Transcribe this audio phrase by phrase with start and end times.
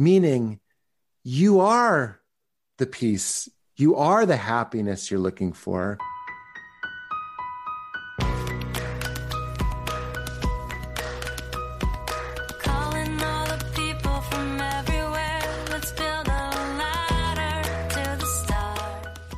[0.00, 0.58] meaning
[1.22, 2.18] you are
[2.78, 5.98] the peace, you are the happiness you're looking for.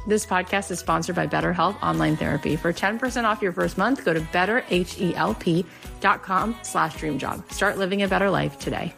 [0.07, 2.55] This podcast is sponsored by BetterHelp Online Therapy.
[2.55, 7.51] For 10% off your first month, go to betterhelp.com slash dreamjob.
[7.51, 8.95] Start living a better life today.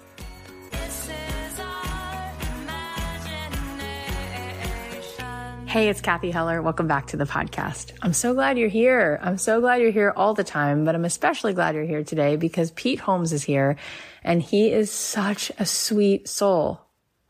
[5.75, 6.62] Hey, it's Cathy Heller.
[6.62, 7.91] Welcome back to the podcast.
[8.01, 9.19] I'm so glad you're here.
[9.21, 12.37] I'm so glad you're here all the time, but I'm especially glad you're here today
[12.37, 13.75] because Pete Holmes is here
[14.23, 16.81] and he is such a sweet soul.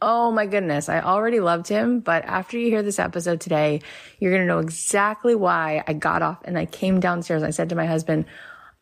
[0.02, 0.90] Oh my goodness.
[0.90, 3.80] I already loved him, but after you hear this episode today,
[4.18, 7.42] you're going to know exactly why I got off and I came downstairs.
[7.42, 8.26] I said to my husband,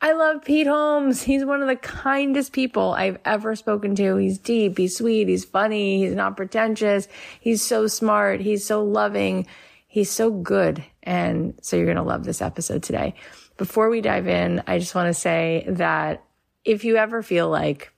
[0.04, 1.22] I love Pete Holmes.
[1.22, 4.16] He's one of the kindest people I've ever spoken to.
[4.16, 4.76] He's deep.
[4.76, 5.28] He's sweet.
[5.28, 6.00] He's funny.
[6.04, 7.06] He's not pretentious.
[7.38, 8.40] He's so smart.
[8.40, 9.46] He's so loving.
[9.86, 10.84] He's so good.
[11.04, 13.14] And so you're going to love this episode today.
[13.56, 16.24] Before we dive in, I just want to say that
[16.64, 17.92] if you ever feel like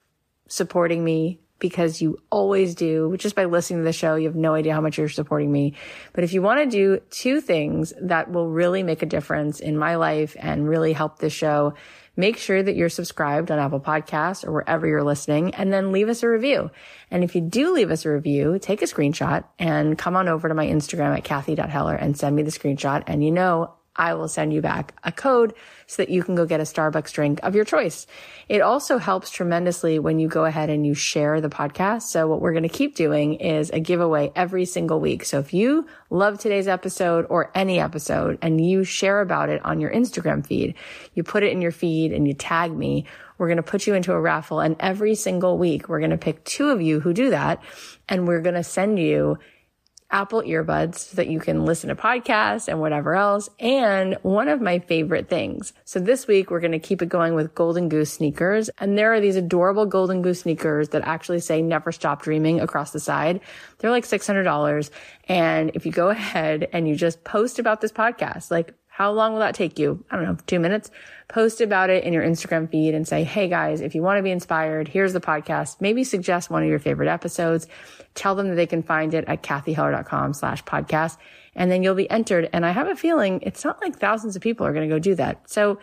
[0.47, 4.55] supporting me because you always do, just by listening to the show, you have no
[4.55, 5.75] idea how much you're supporting me.
[6.13, 9.79] But if you want to do two things that will really make a difference in
[9.79, 11.75] my life and really help this show,
[12.17, 16.09] make sure that you're subscribed on Apple Podcasts or wherever you're listening and then leave
[16.09, 16.71] us a review.
[17.11, 20.49] And if you do leave us a review, take a screenshot and come on over
[20.49, 23.03] to my Instagram at cathy.heller and send me the screenshot.
[23.07, 25.55] And you know, I will send you back a code
[25.87, 28.07] so that you can go get a Starbucks drink of your choice.
[28.49, 32.03] It also helps tremendously when you go ahead and you share the podcast.
[32.03, 35.25] So what we're going to keep doing is a giveaway every single week.
[35.25, 39.81] So if you love today's episode or any episode and you share about it on
[39.81, 40.75] your Instagram feed,
[41.15, 43.07] you put it in your feed and you tag me,
[43.39, 46.19] we're going to put you into a raffle and every single week we're going to
[46.19, 47.63] pick two of you who do that
[48.09, 49.39] and we're going to send you
[50.15, 53.51] Apple earbuds so that you can listen to podcasts and whatever else.
[53.59, 55.73] And one of my favorite things.
[55.85, 58.71] So this week we're going to keep it going with Golden Goose sneakers.
[58.79, 62.93] And there are these adorable Golden Goose sneakers that actually say never stop dreaming across
[62.93, 63.41] the side.
[63.79, 64.91] They're like $600.
[65.27, 69.33] And if you go ahead and you just post about this podcast, like How long
[69.33, 70.05] will that take you?
[70.09, 70.89] I don't know, two minutes.
[71.27, 74.23] Post about it in your Instagram feed and say, Hey guys, if you want to
[74.23, 75.81] be inspired, here's the podcast.
[75.81, 77.67] Maybe suggest one of your favorite episodes.
[78.15, 81.17] Tell them that they can find it at cathyheller.com slash podcast.
[81.57, 82.49] And then you'll be entered.
[82.53, 85.01] And I have a feeling it's not like thousands of people are going to go
[85.01, 85.51] do that.
[85.51, 85.81] So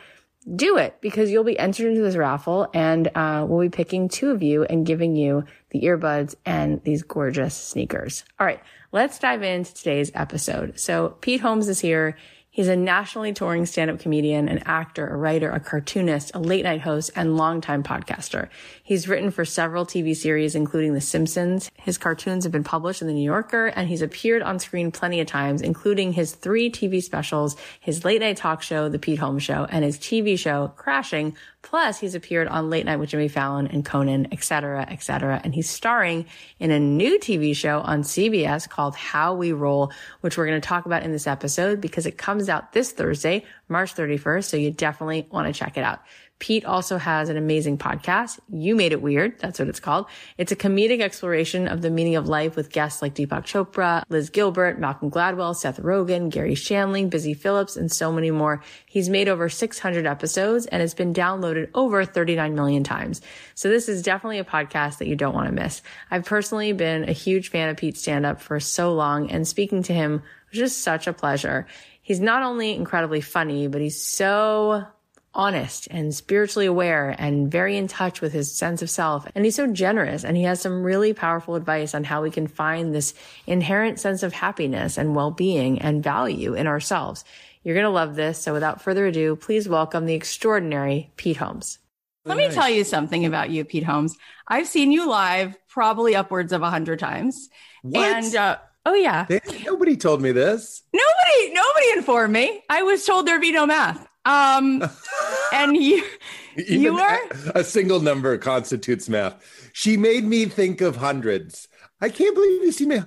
[0.56, 4.31] do it because you'll be entered into this raffle and uh, we'll be picking two
[4.31, 8.24] of you and giving you the earbuds and these gorgeous sneakers.
[8.40, 8.62] All right,
[8.94, 10.80] let's dive into today's episode.
[10.80, 12.16] So Pete Holmes is here.
[12.53, 16.81] He's a nationally touring stand-up comedian, an actor, a writer, a cartoonist, a late night
[16.81, 18.50] host, and longtime podcaster.
[18.83, 21.71] He's written for several TV series, including The Simpsons.
[21.77, 25.21] His cartoons have been published in The New Yorker, and he's appeared on screen plenty
[25.21, 29.44] of times, including his three TV specials, his late night talk show, The Pete Holmes
[29.44, 31.38] Show, and his TV show, Crashing.
[31.62, 35.40] Plus, he's appeared on Late Night with Jimmy Fallon and Conan, etc., etc.
[35.44, 36.25] And he's starring
[36.60, 39.92] in a new TV show on CBS called How We Roll,
[40.22, 43.46] which we're going to talk about in this episode because it comes out this Thursday,
[43.69, 44.46] March 31st.
[44.46, 46.02] So you definitely want to check it out.
[46.42, 48.40] Pete also has an amazing podcast.
[48.50, 49.40] You Made It Weird.
[49.40, 50.08] That's what it's called.
[50.40, 54.32] It's a comedic exploration of the meaning of life with guests like Deepak Chopra, Liz
[54.32, 58.64] Gilbert, Malcolm Gladwell, Seth Rogen, Garry Shandling, Busy Phillips, and so many more.
[58.88, 63.22] He's made over 600 episodes and it's been downloaded over 39 million times.
[63.54, 65.84] So this is definitely a podcast that you don't want to miss.
[66.10, 69.84] I've personally been a huge fan of Pete's stand up for so long and speaking
[69.84, 71.68] to him was just such a pleasure.
[72.02, 74.88] He's not only incredibly funny, but he's so
[75.33, 79.25] honest and spiritually aware and very in touch with his sense of self.
[79.33, 82.48] And he's so generous and he has some really powerful advice on how we can
[82.48, 83.13] find this
[83.48, 87.24] inherent sense of happiness and well-being and value in ourselves.
[87.63, 88.39] You're going to love this.
[88.39, 91.78] So without further ado, please welcome the extraordinary Pete Holmes.
[92.25, 94.16] Let me tell you something about you, Pete Holmes.
[94.48, 97.50] I've seen you live probably upwards of a hundred times.
[97.81, 98.06] What?
[98.06, 99.28] And, uh, Oh yeah.
[99.63, 100.81] Nobody told me this.
[100.94, 102.63] Nobody, nobody informed me.
[102.69, 104.07] I was told there'd be no math.
[104.25, 104.80] Um,
[105.53, 106.03] and you,
[106.57, 107.19] Even you are
[107.56, 109.69] a single number constitutes math.
[109.74, 111.68] She made me think of hundreds.
[112.01, 113.00] I can't believe you see me.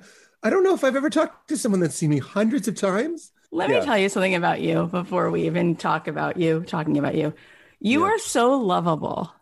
[0.43, 3.32] I don't know if I've ever talked to someone that's seen me hundreds of times.
[3.50, 3.81] Let Yeah.
[3.81, 7.32] me tell you something about you before we even talk about you, talking about you.
[7.81, 8.12] You Yeah.
[8.14, 9.32] are so lovable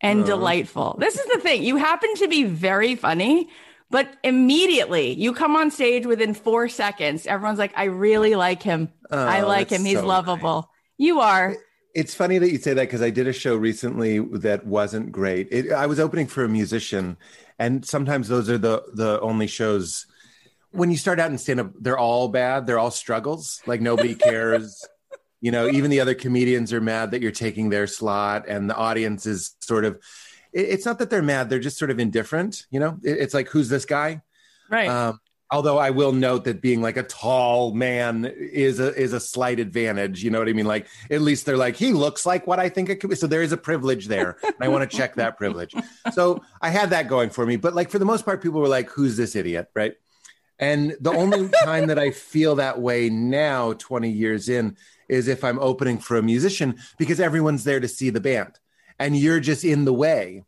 [0.00, 0.26] and Uh.
[0.26, 0.96] delightful.
[0.98, 1.62] This is the thing.
[1.62, 3.48] You happen to be very funny,
[3.90, 7.26] but immediately you come on stage within four seconds.
[7.26, 8.90] Everyone's like, I really like him.
[9.10, 9.84] I Oh, like him.
[9.84, 10.70] He's so lovable.
[10.98, 11.56] You are.
[11.96, 15.48] It's funny that you say that because I did a show recently that wasn't great.
[15.50, 17.16] It, I was opening for a musician,
[17.58, 20.04] and sometimes those are the the only shows.
[20.72, 22.66] When you start out in stand up, they're all bad.
[22.66, 23.62] They're all struggles.
[23.64, 24.84] Like nobody cares.
[25.40, 28.76] you know, even the other comedians are mad that you're taking their slot, and the
[28.76, 29.98] audience is sort of.
[30.52, 32.66] It, it's not that they're mad; they're just sort of indifferent.
[32.70, 34.20] You know, it, it's like who's this guy?
[34.68, 34.88] Right.
[34.88, 35.18] Um,
[35.50, 39.60] although I will note that being like a tall man is a is a slight
[39.60, 40.22] advantage.
[40.24, 40.66] You know what I mean?
[40.66, 43.16] Like at least they're like he looks like what I think it could be.
[43.16, 45.74] So there is a privilege there, and I want to check that privilege.
[46.12, 47.56] So I had that going for me.
[47.56, 49.94] But like for the most part, people were like, "Who's this idiot?" Right?
[50.58, 54.76] And the only time that I feel that way now, twenty years in,
[55.08, 58.58] is if I'm opening for a musician because everyone's there to see the band,
[58.98, 60.44] and you're just in the way,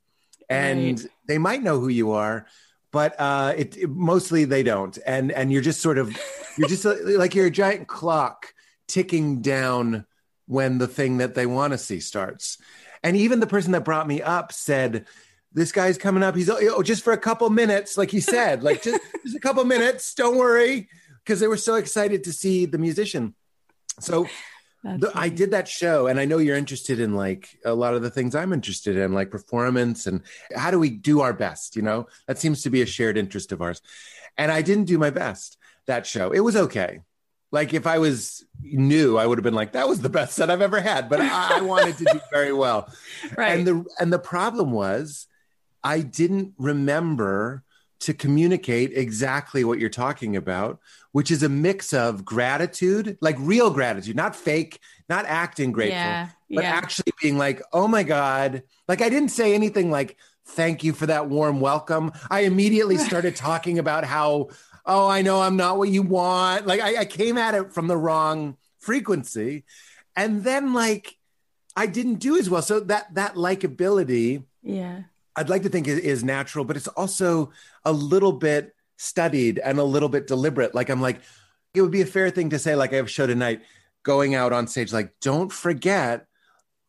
[0.49, 1.07] and Right.
[1.27, 2.47] they might know who you are
[2.91, 6.17] but uh, it, it- mostly they don't, and and you're just sort of
[6.57, 8.55] you're just like you're a giant clock
[8.87, 10.07] ticking down
[10.47, 12.59] when the thing that they want to see starts.
[13.03, 15.07] And even the person that brought me up said,
[15.53, 16.35] "This guy's coming up.
[16.35, 19.65] He's oh, just for a couple minutes, like he said, like just just a couple
[19.65, 20.15] minutes.
[20.15, 20.89] Don't worry,"
[21.25, 23.35] because they were so excited to see the musician.
[24.01, 24.27] So
[25.15, 28.11] I did that show, and I know you're interested in like a lot of the
[28.11, 30.23] things I'm interested in, like performance and
[30.55, 31.77] how do we do our best.
[31.77, 33.83] You know, that seems to be a shared interest of ours.
[34.37, 36.31] And I didn't do my best that show.
[36.31, 37.01] It was okay.
[37.51, 40.51] Like if I was new, I would have been like, "That was the best set
[40.51, 42.93] I've ever had." But I, I wanted to do very well.
[43.37, 43.59] right.
[43.59, 45.27] And the and the problem was,
[45.83, 47.65] I didn't remember
[48.01, 50.79] to communicate exactly what you're talking about,
[51.13, 56.29] which is a mix of gratitude, like real gratitude, not fake, not acting grateful, yeah.
[56.51, 56.71] but yeah.
[56.71, 61.07] actually being like, "Oh my god!" Like I didn't say anything like, "Thank you for
[61.07, 64.49] that warm welcome." I immediately started talking about how,
[64.87, 67.89] "Oh, I know I'm not what you want." Like I, I came at it from
[67.89, 69.65] the wrong frequency,
[70.15, 71.17] and then like
[71.75, 72.63] I didn't do as well.
[72.63, 75.03] So that that likability, yeah.
[75.39, 77.53] I'd like to think is, is natural, but it's also
[77.85, 80.75] a little bit studied and a little bit deliberate.
[80.75, 81.21] Like I'm like,
[81.75, 83.63] it would be a fair thing to say, like I have a show tonight,
[84.03, 86.27] going out on stage, like, don't forget,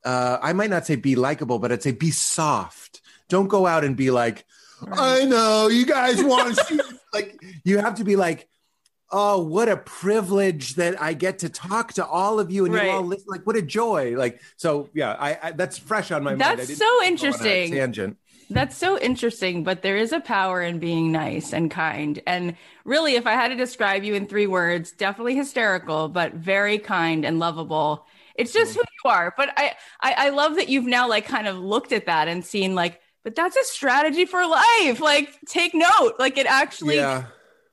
[0.03, 3.01] uh, I might not say be likable, but I'd say be soft.
[3.27, 4.45] Don't go out and be like,
[4.91, 6.79] I know you guys want to see
[7.13, 8.47] like you have to be like,
[9.11, 12.85] oh, what a privilege that I get to talk to all of you and Right.
[12.85, 13.25] you all listen.
[13.27, 14.15] Like, what a joy!
[14.17, 16.59] Like, so yeah, I, I that's fresh on my mind.
[16.59, 17.71] That's so go on a interesting.
[17.73, 18.17] Tangent.
[18.51, 22.19] That's so interesting, but there is a power in being nice and kind.
[22.25, 26.79] And really, if I had to describe you in three words, definitely hysterical, but very
[26.79, 28.07] kind and lovable.
[28.35, 29.33] It's just who you are.
[29.37, 32.43] But I, I, I love that you've now like kind of looked at that and
[32.43, 34.99] seen like, but that's a strategy for life.
[34.99, 36.13] Like, take note.
[36.17, 37.25] Like, it actually Yeah.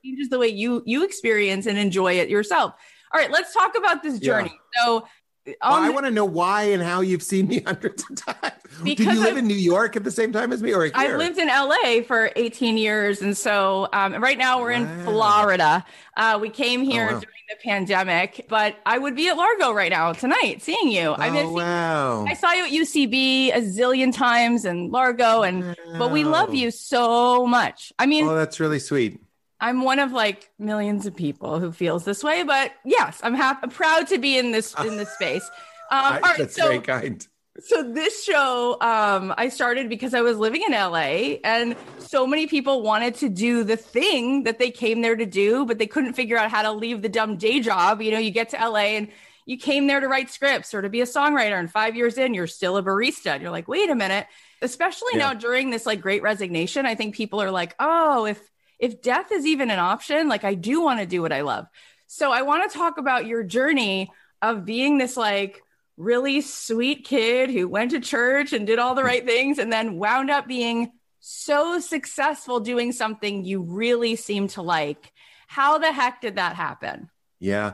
[0.05, 2.73] changes the way you you experience and enjoy it yourself.
[3.13, 4.27] All right, let's talk about this Yeah.
[4.27, 4.59] journey.
[4.83, 5.07] So,
[5.47, 8.53] Well, I want to know why and how you've seen me hundreds of times.
[8.83, 10.91] Did you live I- in New York at the same time as me, or here?
[10.93, 13.21] I lived in LA for 18 years.
[13.21, 15.85] And so um, right now we're in Florida.
[16.15, 17.11] Uh, we came here wow.
[17.11, 21.13] during the pandemic, but I would be at Largo right now tonight seeing you.
[21.13, 21.55] I miss oh you.
[21.55, 22.25] wow!
[22.27, 26.71] I saw you at UCB a zillion times and Largo, and but we love you
[26.71, 27.93] so much.
[27.97, 29.21] I mean, Oh, that's really sweet.
[29.59, 33.59] I'm one of like millions of people who feels this way, but yes, I'm happy,
[33.63, 35.49] I'm proud to be in this in this space.
[35.89, 37.25] Um, all right, that's so very kind.
[37.61, 42.45] so this show um i started because i was living in la and so many
[42.45, 46.11] people wanted to do the thing that they came there to do but they couldn't
[46.11, 48.75] figure out how to leave the dumb day job you know you get to la
[48.79, 49.07] and
[49.45, 52.33] you came there to write scripts or to be a songwriter and five years in
[52.33, 54.27] you're still a barista and you're like wait a minute
[54.61, 55.27] especially Yeah.
[55.29, 58.41] now during this like great resignation i think people are like oh if
[58.79, 61.65] if death is even an option like i do want to do what i love
[62.07, 65.61] so i want to talk about your journey of being this like
[65.97, 69.97] really sweet kid who went to church and did all the right things and then
[69.97, 75.11] wound up being so successful doing something you really seem to like.
[75.47, 77.09] How the heck did that happen?
[77.39, 77.73] Yeah.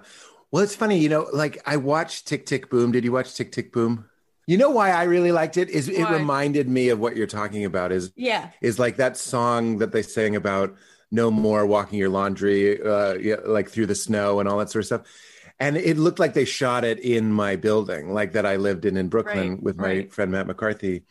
[0.51, 2.93] Well, it's funny, you know, like I watched Tick Tick Boom.
[2.93, 4.05] Did you watch Tick Tick Boom?
[4.48, 7.65] You know why I really liked it is it reminded me of what you're talking
[7.65, 8.51] about is Yeah.
[8.62, 10.75] is like that song that they sang about
[11.13, 13.15] no more walking your laundry uh
[13.46, 15.01] like through the snow and all that sort of stuff.
[15.60, 18.98] And it looked like they shot it in my building, like that I lived in
[18.98, 20.12] in Brooklyn Right, with my right.
[20.12, 21.05] friend Matt McCarthy.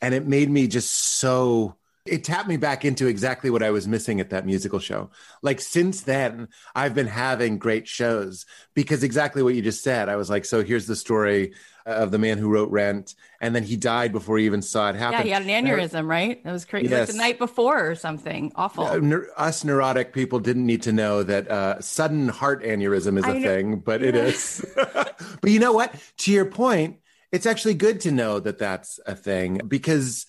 [0.00, 1.76] And it made me just so
[2.06, 5.10] it tapped me back into exactly what I was missing at that musical show.
[5.42, 10.08] Like since then, I've been having great shows because exactly what you just said.
[10.08, 11.52] I was like, so here's the story
[11.88, 14.96] of the man who wrote Rent, and then he died before he even saw it
[14.96, 15.18] happen.
[15.18, 16.42] Yeah, he had an aneurysm, right?
[16.44, 16.88] That was crazy.
[16.88, 18.52] Like the night before or something.
[18.54, 18.84] Awful.
[18.84, 23.30] Uh, us neurotic people didn't need to know that uh, sudden heart aneurysm is I
[23.30, 23.48] a know.
[23.48, 24.22] thing, but it Yeah.
[24.22, 24.64] is.
[24.76, 25.94] but you know what?
[26.18, 26.98] To your point,
[27.32, 30.26] it's actually good to know that that's a thing because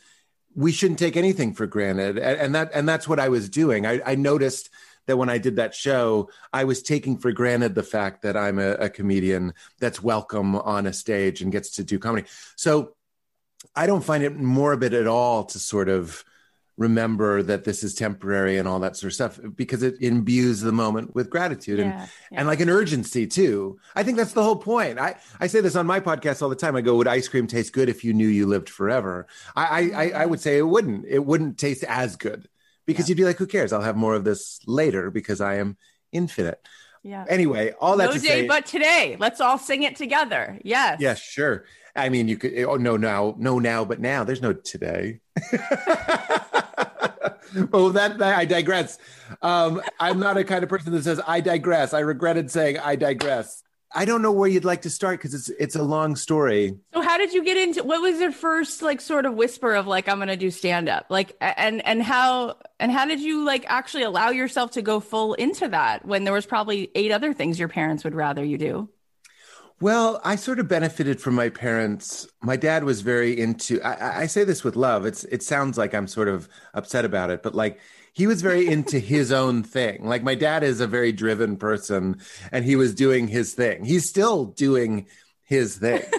[0.55, 3.85] we shouldn't take anything for granted, and, and that and that's what I was doing.
[3.85, 4.69] I, I noticed
[5.05, 8.59] that when I did that show, I was taking for granted the fact that I'm
[8.59, 12.27] a, a comedian that's welcome on a stage and gets to do comedy.
[12.55, 12.95] So
[13.75, 16.23] I don't find it morbid at all to sort of
[16.79, 20.71] remember that this is temporary and all that sort of stuff because it imbues the
[20.71, 22.07] moment with gratitude and yeah.
[22.31, 22.39] yeah.
[22.39, 23.77] and like an urgency too.
[23.95, 24.97] I think that's the whole point.
[24.97, 26.77] I, I say this on my podcast all the time.
[26.77, 29.27] I go, would ice cream taste good if you knew you lived forever?
[29.55, 31.05] I I, I, I would say it wouldn't.
[31.05, 32.47] It wouldn't taste as good
[32.89, 33.71] because you'd be like, who cares?
[33.71, 35.77] I'll have more of this later because I am
[36.11, 36.59] infinite.
[37.03, 37.23] yeah.
[37.29, 39.15] Anyway, all that No to day say, but today.
[39.19, 40.59] Let's all sing it together.
[40.63, 40.97] Yes.
[40.99, 41.65] yes, sure.
[41.95, 42.57] I mean, you could.
[42.63, 44.23] Oh no, now, no, now, but now.
[44.23, 45.19] There's no today.
[47.73, 48.97] oh, that, that I digress.
[49.41, 51.93] Um, I'm not a kind of person that says I digress.
[51.93, 53.63] I regretted saying I digress.
[53.93, 56.77] I don't know where you'd like to start because it's it's a long story.
[56.93, 59.87] So how did you get into what was your first like sort of whisper of
[59.87, 61.07] like I'm going to do stand up?
[61.09, 65.33] Like and and how and how did you like actually allow yourself to go full
[65.33, 68.89] into that when there was probably eight other things your parents would rather you do?
[69.81, 72.27] Well, I sort of benefited from my parents.
[72.41, 73.81] My dad was very into.
[73.81, 75.05] I, I- say this with love.
[75.05, 77.79] It's it sounds like I'm sort of upset about it, but like
[78.13, 80.05] he was very into his own thing.
[80.05, 82.19] Like my dad is a very driven person,
[82.51, 83.85] and he was doing his thing.
[83.85, 85.07] He's still doing
[85.43, 86.03] his thing.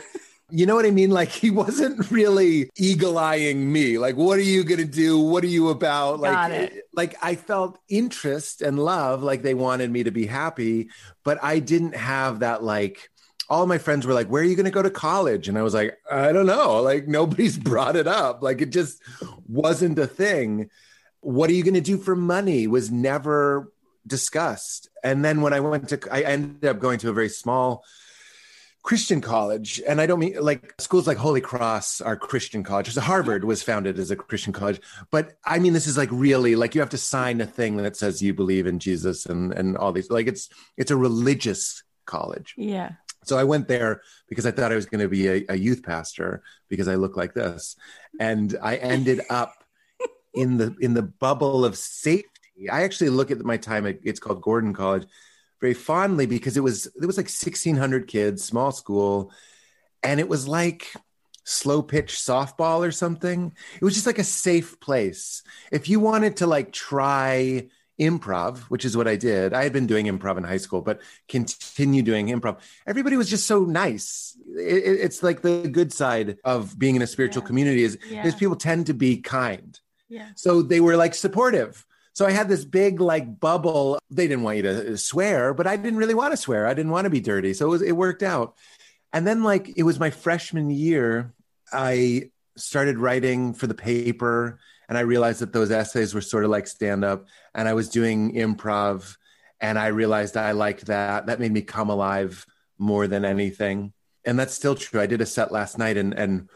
[0.52, 1.10] You know what I mean?
[1.12, 3.98] Like he wasn't really eagle eyeing me.
[3.98, 5.16] Like, what are you gonna do?
[5.20, 6.18] What are you about?
[6.18, 6.88] Like, Got it.
[6.92, 9.22] like I felt interest and love.
[9.22, 10.88] Like they wanted me to be happy,
[11.22, 13.09] but I didn't have that like
[13.50, 15.48] all my friends were like, Where are you going to go to college?
[15.48, 16.80] And I was like, I don't know.
[16.80, 18.42] Like, nobody's brought it up.
[18.42, 19.02] Like, it just
[19.46, 20.70] wasn't a thing.
[21.20, 23.70] What are you going to do for money was never
[24.06, 24.88] discussed.
[25.02, 27.84] And then when I went to, I ended up going to a very small
[28.82, 29.80] Christian college.
[29.86, 32.96] And I don't mean like schools like Holy Cross are Christian colleges.
[32.96, 34.80] Harvard was founded as a Christian college.
[35.10, 37.96] But I mean, this is like really like you have to sign a thing that
[37.96, 42.54] says you believe in Jesus and, and all these, like it's, it's a religious college.
[42.56, 42.92] Yeah.
[43.24, 45.82] So I went there because I thought I was going to be a, a youth
[45.82, 47.76] pastor because I look like this,
[48.18, 49.54] and I ended up
[50.34, 52.28] in the in the bubble of safety
[52.70, 55.06] I actually look at my time at it's called Gordon College
[55.60, 59.32] very fondly because it was it was like 1600 kids, small school,
[60.02, 60.92] and it was like
[61.44, 63.52] slow pitch softball or something.
[63.80, 65.42] It was just like a safe place.
[65.70, 67.68] If you wanted to like try
[68.00, 69.52] improv, which is what I did.
[69.52, 72.58] I had been doing improv in high school, but continue doing improv.
[72.86, 74.36] Everybody was just so nice.
[74.56, 77.46] It, it's like the good side of being in a spiritual yeah.
[77.46, 78.26] community is, yeah.
[78.26, 79.78] is people tend to be kind.
[80.08, 80.28] Yeah.
[80.34, 81.86] So they were like supportive.
[82.12, 83.98] So I had this big like bubble.
[84.10, 86.66] They didn't want you to swear, but I didn't really want to swear.
[86.66, 87.54] I didn't want to be dirty.
[87.54, 88.56] So it, was, it worked out.
[89.12, 91.32] And then like it was my freshman year,
[91.72, 94.58] I started writing for the paper
[94.90, 97.88] and I realized that those essays were sort of like stand up and I was
[97.88, 99.16] doing improv
[99.60, 101.26] and I realized I liked that.
[101.26, 102.44] That made me come alive
[102.76, 103.92] more than anything.
[104.24, 105.00] And that's still true.
[105.00, 106.48] I did a set last night and and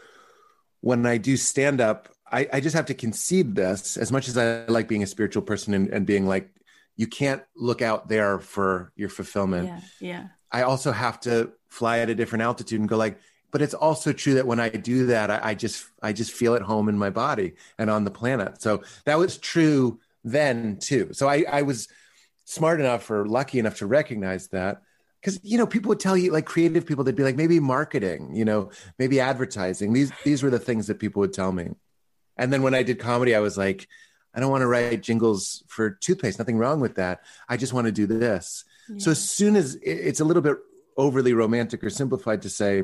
[0.81, 4.37] when I do stand up, I, I just have to concede this as much as
[4.37, 6.49] I like being a spiritual person and, and being like,
[6.97, 9.67] you can't look out there for your fulfillment.
[9.67, 9.79] Yeah.
[9.99, 10.27] Yeah.
[10.51, 13.17] I also have to fly at a different altitude and go like,
[13.55, 16.55] but it's also true that when I do that, I, I just I just feel
[16.55, 18.61] at home in my body and on the planet.
[18.61, 21.13] So that was true then too.
[21.13, 21.87] So I, I was
[22.43, 24.81] smart enough or lucky enough to recognize that
[25.21, 28.35] because you know people would tell you like creative people they'd be like maybe marketing
[28.35, 31.69] you know maybe advertising these these were the things that people would tell me
[32.35, 33.87] and then when i did comedy i was like
[34.35, 37.85] i don't want to write jingles for toothpaste nothing wrong with that i just want
[37.85, 38.97] to do this yeah.
[38.99, 40.57] so as soon as it's a little bit
[40.97, 42.83] overly romantic or simplified to say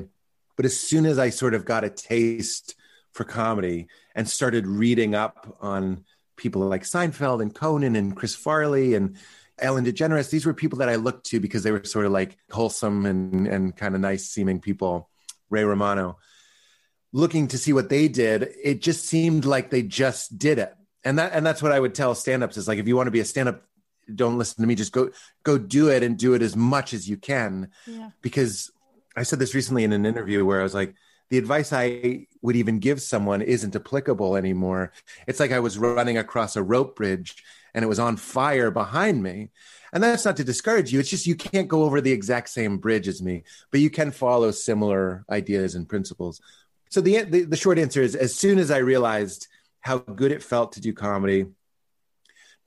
[0.56, 2.76] but as soon as I sort of got a taste
[3.14, 6.06] for comedy and started reading up on
[6.38, 9.18] people like Seinfeld and Conan and Chris Farley and
[9.60, 12.38] Ellen DeGeneres, these were people that I looked to because they were sort of like
[12.50, 15.10] wholesome and, and kind of nice seeming people.
[15.52, 16.18] Ray Romano.
[17.14, 20.74] Looking to see what they did, it just seemed like they just did it.
[21.04, 23.12] And that and that's what I would tell stand-ups is like if you want to
[23.12, 23.64] be a stand-up,
[24.14, 25.10] don't listen to me, just go
[25.44, 27.70] go do it and do it as much as you can.
[27.86, 28.12] Yeah.
[28.22, 28.72] Because
[29.16, 30.96] I said this recently in an interview where I was like,
[31.30, 34.92] the advice I would even give someone isn't applicable anymore.
[35.28, 37.42] It's like I was running across a rope bridge
[37.74, 39.50] and it was on fire behind me.
[39.94, 41.00] And that's not to discourage you.
[41.00, 44.12] It's just you can't go over the exact same bridge as me, but you can
[44.12, 46.42] follow similar ideas and principles.
[46.90, 49.48] So the, the, the short answer is as soon as I realized
[49.80, 51.46] how good it felt to do comedy,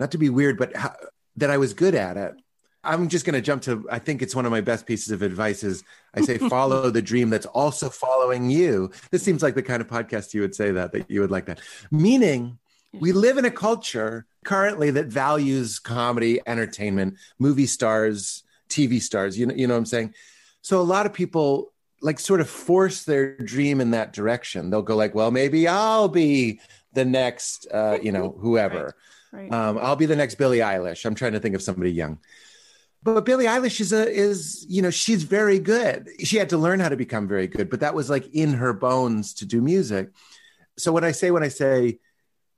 [0.01, 0.95] not to be weird, but how,
[1.37, 2.35] that I was good at it,
[2.85, 5.23] I'm just going to jump to, I think it's one of my best pieces of
[5.23, 8.91] advice is I say, follow the dream that's also following you.
[9.11, 11.47] This seems like the kind of podcast you would say that, that you would like
[11.47, 11.61] that.
[11.91, 12.59] Meaning,
[12.93, 19.39] we live in a culture currently that values comedy, entertainment, movie stars, TV stars.
[19.39, 20.15] You know, you know what I'm saying?
[20.63, 24.71] So a lot of people like sort of force their dream in that direction.
[24.71, 26.61] They'll go like, well, maybe I'll be
[26.93, 28.95] the next, uh, you know, whoever.
[29.33, 29.51] Right.
[29.51, 29.53] Right.
[29.53, 31.05] Um, I'll be the next Billie Eilish.
[31.05, 32.21] I'm trying to think of somebody young
[33.05, 36.09] but Billie Eilish is a is you know she's very good.
[36.25, 38.73] She had to learn how to become very good, but that was like in her
[38.73, 40.11] bones to do music.
[40.79, 41.99] So what I say when I say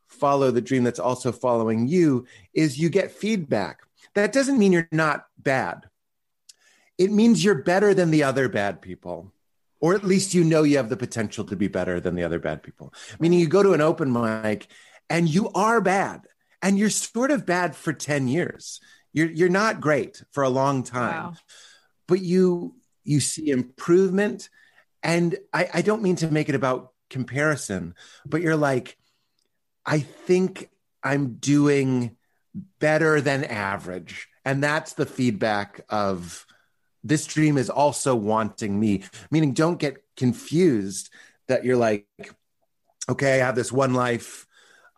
[0.07, 3.81] follow the dream that's also following you is you get feedback.
[4.15, 5.87] That doesn't mean you're not bad.
[6.97, 9.33] It means you're better than the other bad people.
[9.81, 12.39] Or at least you know you have the potential to be better than the other
[12.39, 12.95] bad people.
[13.19, 14.69] Meaning you go to an open mic
[15.11, 16.23] and you are bad
[16.63, 18.81] and you're sort of bad for 10 years
[19.17, 21.35] you're you're not great for a long time wow.
[22.07, 24.49] but you you see improvement.
[25.03, 27.95] And I, I don't mean to make it about comparison
[28.27, 28.97] but you're like
[29.87, 30.69] i think
[31.05, 32.17] i'm doing
[32.79, 34.29] better than average.
[34.45, 36.47] And that's the feedback of
[37.03, 39.05] this dream is also wanting me.
[39.31, 41.11] Meaning don't get confused
[41.49, 42.07] that you're like
[43.09, 44.47] okay i have this one life.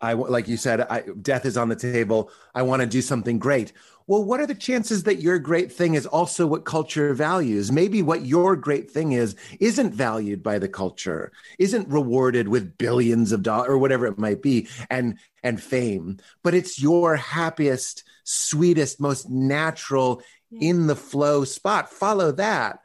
[0.01, 2.31] I like you said I, death is on the table.
[2.55, 3.73] I want to do something great
[4.09, 7.71] well, what are the chances that your great thing is also what culture values?
[7.71, 13.31] Maybe what your great thing is isn't valued by the culture, isn't rewarded with billions
[13.31, 18.99] of dollars or whatever it might be, and and fame, but it's your happiest, sweetest,
[18.99, 20.69] most natural, yeah.
[20.71, 21.91] in the flow spot.
[21.91, 22.79] Follow that.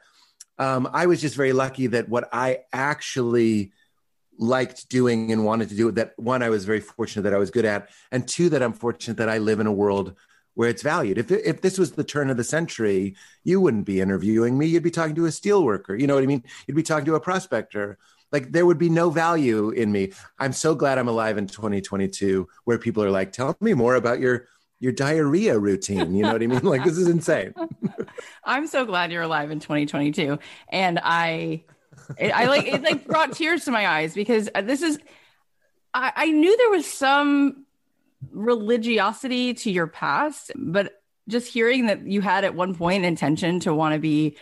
[0.59, 3.71] Um, I was just very lucky that what I actually
[4.37, 7.51] liked doing and wanted to do that one i was very fortunate that i was
[7.51, 10.13] good at and two that i'm fortunate that i live in a world
[10.55, 11.17] where it's valued.
[11.17, 14.65] If if this was the turn of the century, you wouldn't be interviewing me.
[14.65, 15.95] You'd be talking to a steel worker.
[15.95, 16.43] You know what I mean?
[16.67, 17.97] You'd be talking to a prospector.
[18.31, 20.13] Like there would be no value in me.
[20.39, 24.19] I'm so glad I'm alive in 2022, where people are like, "Tell me more about
[24.19, 24.47] your
[24.79, 26.63] your diarrhea routine." You know what I mean?
[26.63, 27.53] Like this is insane.
[28.43, 30.39] I'm so glad you're alive in 2022,
[30.69, 31.63] and I,
[32.17, 32.81] it, I like it.
[32.81, 34.99] Like brought tears to my eyes because this is.
[35.97, 37.64] I knew there was some
[38.31, 43.73] religiosity to your past, but just hearing that you had at one point intention to
[43.73, 44.37] want to be,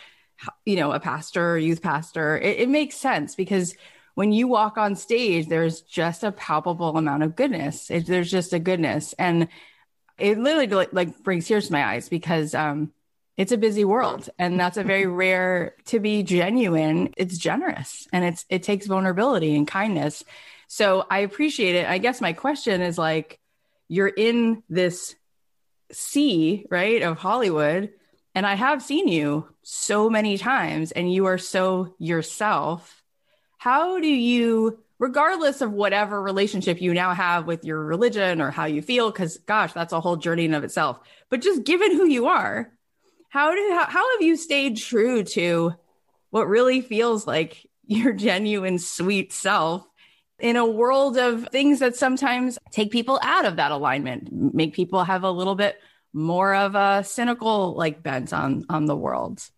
[0.65, 3.75] you know, a pastor, youth pastor, it, it makes sense because
[4.15, 7.89] when you walk on stage, there's just a palpable amount of goodness.
[7.89, 9.47] It, there's just a goodness, and
[10.17, 12.91] it literally like brings tears to my eyes because um,
[13.37, 17.13] it's a busy world, and that's a very rare to be genuine.
[17.17, 20.23] It's generous, and it's it takes vulnerability and kindness.
[20.67, 21.87] So I appreciate it.
[21.87, 23.39] I guess my question is like,
[23.93, 25.15] you're in this
[25.91, 27.91] sea, right, of Hollywood.
[28.35, 33.03] And I have seen you so many times, and you are so yourself
[33.63, 38.65] how do you regardless of whatever relationship you now have with your religion or how
[38.65, 42.05] you feel because gosh that's a whole journey in of itself but just given who
[42.05, 42.73] you are
[43.29, 45.73] how do how, how have you stayed true to
[46.29, 49.87] what really feels like your genuine sweet self
[50.43, 55.03] in a world of things that sometimes take people out of that alignment make people
[55.03, 55.79] have a little bit
[56.13, 59.49] more of a cynical like bent on on the world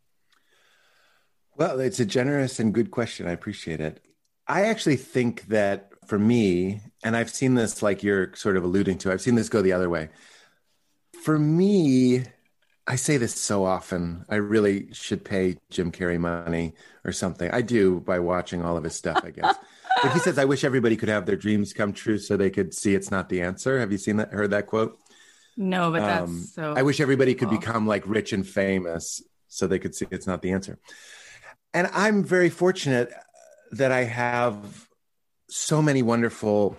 [1.58, 3.28] well, it's a generous and good question.
[3.28, 4.04] I appreciate it.
[4.48, 8.98] I actually think that for me, and I've seen this like you're sort of alluding
[9.00, 10.10] to, I've seen this go the other way.
[11.24, 12.24] For me,
[12.86, 14.26] I say this so often.
[14.30, 16.74] I really should pay Jim Carrey money
[17.06, 17.50] or something.
[17.52, 19.56] I do by watching all of his stuff, I guess.
[20.02, 22.74] but he says, I wish everybody could have their dreams come true so they could
[22.74, 23.80] see it's not the answer.
[23.80, 24.98] Have you seen that, heard that quote?
[25.58, 26.74] No, but that's um, so.
[26.76, 30.42] I wish everybody could become like rich and famous so they could see it's not
[30.42, 30.80] the answer
[31.76, 33.12] and I'm very fortunate
[33.72, 34.88] that I have
[35.50, 36.78] so many wonderful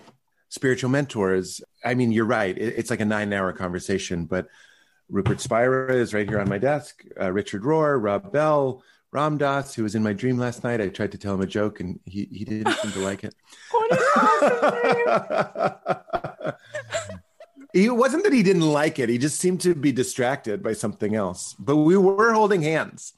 [0.49, 1.61] spiritual mentors.
[1.85, 2.57] I mean, you're right.
[2.57, 4.47] It's like a nine hour conversation, but
[5.07, 9.73] Rupert Spira is right here on my desk, uh, Richard Rohr, Rob Bell, Ram Dass,
[9.73, 10.81] who was in my dream last night.
[10.81, 13.33] I tried to tell him a joke and he, he didn't seem to like it.
[17.73, 19.09] it wasn't that he didn't like it.
[19.09, 21.55] He just seemed to be distracted by something else.
[21.57, 23.13] But we were holding hands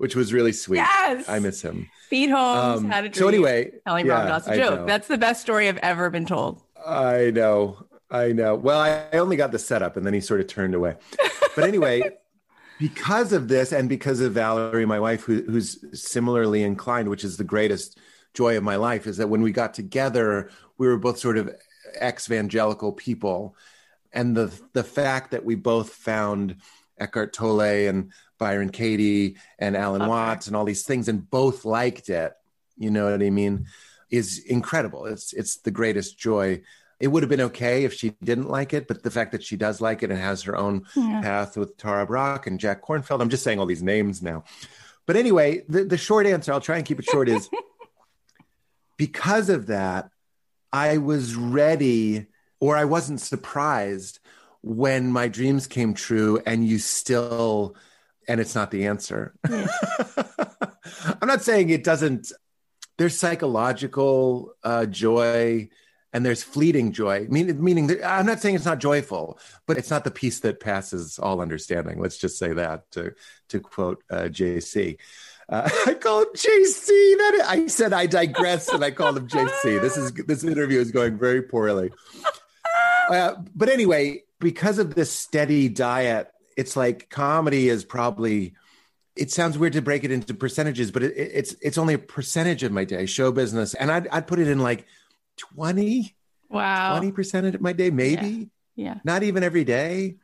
[0.00, 0.78] which was really sweet.
[0.78, 1.28] Yes.
[1.28, 1.86] I miss him.
[2.08, 3.20] Pete Holmes um, had a dream.
[3.20, 4.86] So anyway, telling yeah, Ram Dass a joke.
[4.86, 6.62] That's the best story I've ever been told.
[6.86, 7.84] I know.
[8.10, 8.54] I know.
[8.54, 10.96] Well, I, I only got the setup and then he sort of turned away.
[11.54, 12.00] But anyway,
[12.80, 17.36] because of this and because of Valerie, my wife, who, who's similarly inclined, which is
[17.36, 17.98] the greatest
[18.32, 21.54] joy of my life, is that when we got together, we were both sort of
[21.94, 23.54] ex-evangelical people.
[24.12, 26.56] And the the fact that we both found
[26.98, 30.08] Eckhart Tolle and Byron Katie and Alan okay.
[30.08, 32.32] Watts and all these things, and both liked it.
[32.78, 33.66] You know what I mean?
[34.08, 35.04] Is incredible.
[35.04, 36.62] It's it's the greatest joy.
[37.00, 39.56] It would have been okay if she didn't like it, but the fact that she
[39.56, 41.20] does like it and has her own yeah.
[41.22, 44.44] path with Tara Brach and Jack Kornfield, I'm just saying all these names now.
[45.06, 47.48] But anyway, the, the short answer, I'll try and keep it short, is
[48.98, 50.10] because of that,
[50.72, 52.26] I was ready
[52.60, 54.20] or I wasn't surprised
[54.62, 57.74] when my dreams came true and you still
[58.30, 59.34] and it's not the answer.
[59.48, 59.66] Yeah.
[61.20, 62.32] I'm not saying it doesn't.
[62.96, 65.70] There's psychological uh, joy
[66.12, 67.26] and there's fleeting joy.
[67.28, 71.18] Meaning, meaning I'm not saying it's not joyful, but it's not the peace that passes
[71.18, 72.00] all understanding.
[72.00, 73.12] Let's just say that to
[73.50, 74.98] to quote uh, JC.
[75.48, 76.86] Uh, I call him JC.
[76.86, 79.80] That I said I digress, and I called him JC.
[79.80, 81.90] This is this interview is going very poorly.
[83.08, 88.54] Uh, but anyway, because of this steady diet it's like comedy is probably
[89.16, 92.62] it sounds weird to break it into percentages, but it, it's it's only a percentage
[92.62, 94.86] of my day, show business, and I'd I'd put it in like
[95.40, 96.14] twenty,
[96.48, 98.84] wow, twenty percent of my day, maybe, yeah.
[98.84, 100.16] yeah, not even every day,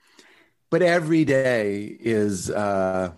[0.71, 3.13] but every day is uh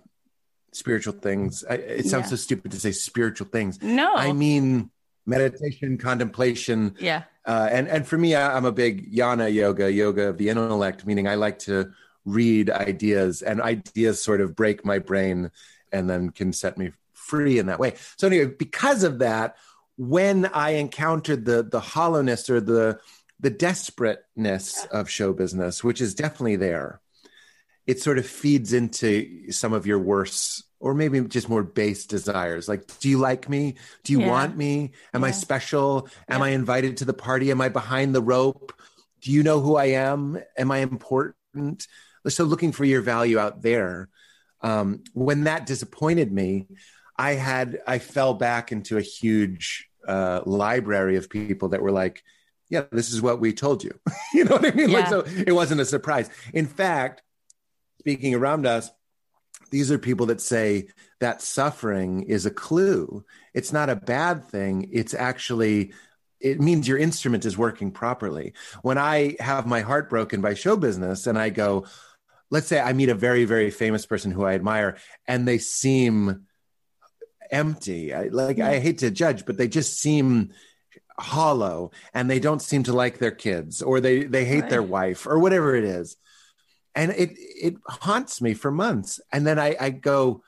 [0.73, 1.65] spiritual things.
[1.69, 2.31] I, it sounds yeah.
[2.31, 3.83] so stupid to say spiritual things.
[3.83, 4.91] No, I mean
[5.27, 6.95] meditation, contemplation.
[7.01, 10.49] Yeah, uh, and and for me, I, I'm a big jnana yoga, yoga of the
[10.49, 11.91] intellect, meaning I like to
[12.25, 15.51] read ideas and ideas sort of break my brain
[15.91, 17.95] and then can set me free in that way.
[18.19, 19.57] So anyway, because of that,
[19.99, 23.01] when I encountered the the hollowness or the
[23.41, 27.01] the desperateness of show business, which is definitely there,
[27.87, 32.69] it sort of feeds into some of your worse or maybe just more base desires.
[32.69, 33.75] Like, do you like me?
[34.05, 34.29] Do you yeah.
[34.29, 34.93] want me?
[35.13, 35.29] Am yeah.
[35.29, 36.09] I special?
[36.29, 36.47] Am yeah.
[36.47, 37.51] I invited to the party?
[37.51, 38.73] Am I behind the rope?
[39.21, 40.41] Do you know who I am?
[40.57, 41.35] Am I important?
[42.27, 44.09] so looking for your value out there
[44.61, 46.67] um, when that disappointed me
[47.17, 52.25] i had i fell back into a huge uh, library of people that were like
[52.71, 53.99] yeah this is what we told you.
[54.35, 54.91] You know what i mean?
[54.91, 54.99] Yeah.
[54.99, 56.29] like so it wasn't a surprise.
[56.53, 57.23] In fact
[58.01, 58.91] speaking around us,
[59.71, 60.89] these are people that say
[61.21, 63.25] that suffering is a clue.
[63.55, 64.89] It's not a bad thing.
[64.93, 65.93] It's actually
[66.41, 68.55] it means your instrument is working properly.
[68.83, 71.87] When I have my heart broken by show business and I go,
[72.51, 76.47] let's say I meet a very, very famous person who I admire and they seem
[77.51, 78.15] empty.
[78.15, 80.53] I, like, I hate to judge, but they just seem
[81.19, 84.71] hollow and they don't seem to like their kids or they, they hate right.
[84.71, 86.17] their wife or whatever it is.
[86.95, 89.21] And it, it haunts me for months.
[89.33, 90.43] And then I, I go,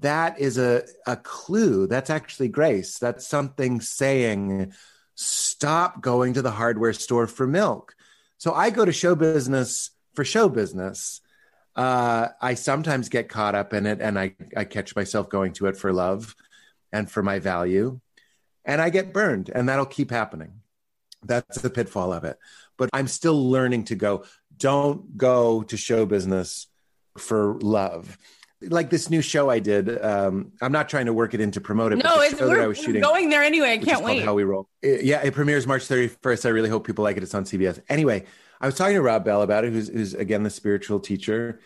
[0.00, 1.86] that is a, a clue.
[1.86, 2.98] That's actually grace.
[2.98, 4.72] That's something saying,
[5.14, 7.94] stop going to the hardware store for milk.
[8.38, 11.20] So I go to show business for show business.
[11.74, 15.66] Uh, I sometimes get caught up in it and I, I catch myself going to
[15.66, 16.34] it for love
[16.96, 18.00] and for my value.
[18.64, 20.60] And I get burned, and that'll keep happening.
[21.22, 22.38] That's the pitfall of it.
[22.76, 24.24] But I'm still learning to go,
[24.56, 26.66] don't go to show business
[27.16, 28.18] for love
[28.62, 30.02] like this new show I did.
[30.02, 32.02] Um, I'm not trying to work it in to promote it.
[32.02, 33.72] No, it's we're, I was shooting, going there anyway.
[33.72, 34.24] I can't wait.
[34.24, 34.68] How we roll.
[34.82, 36.46] It, yeah, it premieres March 31st.
[36.46, 37.22] I really hope people like it.
[37.22, 37.80] It's on CBS.
[37.88, 38.24] Anyway,
[38.60, 41.60] I was talking to Rob Bell about it, who's, who's again the spiritual teacher.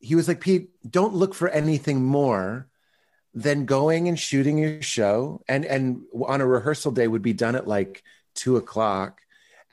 [0.00, 2.68] He was like, Pete, don't look for anything more
[3.36, 7.54] than going and shooting your show, and and on a rehearsal day would be done
[7.54, 8.02] at like
[8.34, 9.20] two o'clock,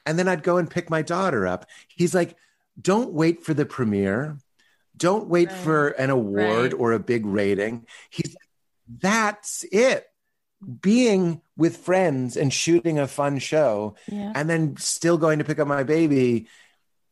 [0.06, 1.66] and then I'd go and pick my daughter up.
[1.88, 2.38] He's like,
[2.80, 4.38] don't wait for the premiere
[4.96, 5.58] don't wait right.
[5.58, 6.80] for an award right.
[6.80, 7.86] or a big rating.
[8.10, 10.08] He's like, that's it.
[10.82, 14.32] Being with friends and shooting a fun show yeah.
[14.36, 16.48] and then still going to pick up my baby.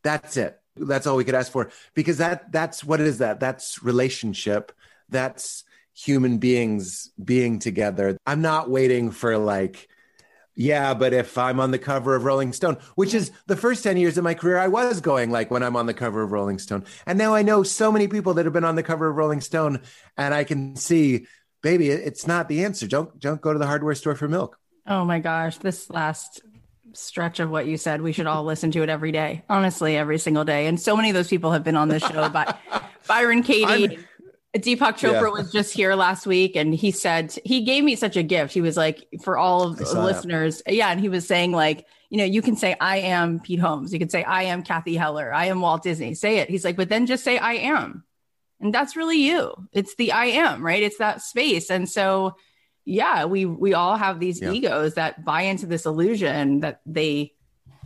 [0.02, 0.58] That's it.
[0.74, 3.40] That's all we could ask for because that that's what is that?
[3.40, 4.72] That's relationship.
[5.10, 8.16] That's human beings being together.
[8.26, 9.88] I'm not waiting for like
[10.54, 13.96] yeah, but if I'm on the cover of Rolling Stone, which is the first 10
[13.96, 16.58] years of my career, I was going like when I'm on the cover of Rolling
[16.58, 16.84] Stone.
[17.06, 19.40] And now I know so many people that have been on the cover of Rolling
[19.40, 19.80] Stone
[20.18, 21.26] and I can see,
[21.62, 22.86] baby, it's not the answer.
[22.86, 24.58] Don't don't go to the hardware store for milk.
[24.86, 26.42] Oh my gosh, this last
[26.94, 29.42] stretch of what you said, we should all listen to it every day.
[29.48, 30.66] Honestly, every single day.
[30.66, 32.54] And so many of those people have been on this show by
[33.08, 33.96] Byron Katie.
[33.96, 34.04] I'm,
[34.54, 35.28] Deepak Chopra yeah.
[35.28, 38.52] was just here last week and he said he gave me such a gift.
[38.52, 40.60] He was like for all of the listeners.
[40.66, 40.74] That.
[40.74, 43.94] Yeah, and he was saying like, you know, you can say I am Pete Holmes.
[43.94, 45.32] You can say I am Cathy Heller.
[45.32, 46.14] I am Walt Disney.
[46.14, 46.50] Say it.
[46.50, 48.04] He's like, but then just say I am.
[48.60, 49.54] And that's really you.
[49.72, 50.82] It's the I am, right?
[50.82, 51.70] It's that space.
[51.70, 52.36] And so
[52.84, 54.50] yeah, we we all have these yeah.
[54.50, 57.32] egos that buy into this illusion that they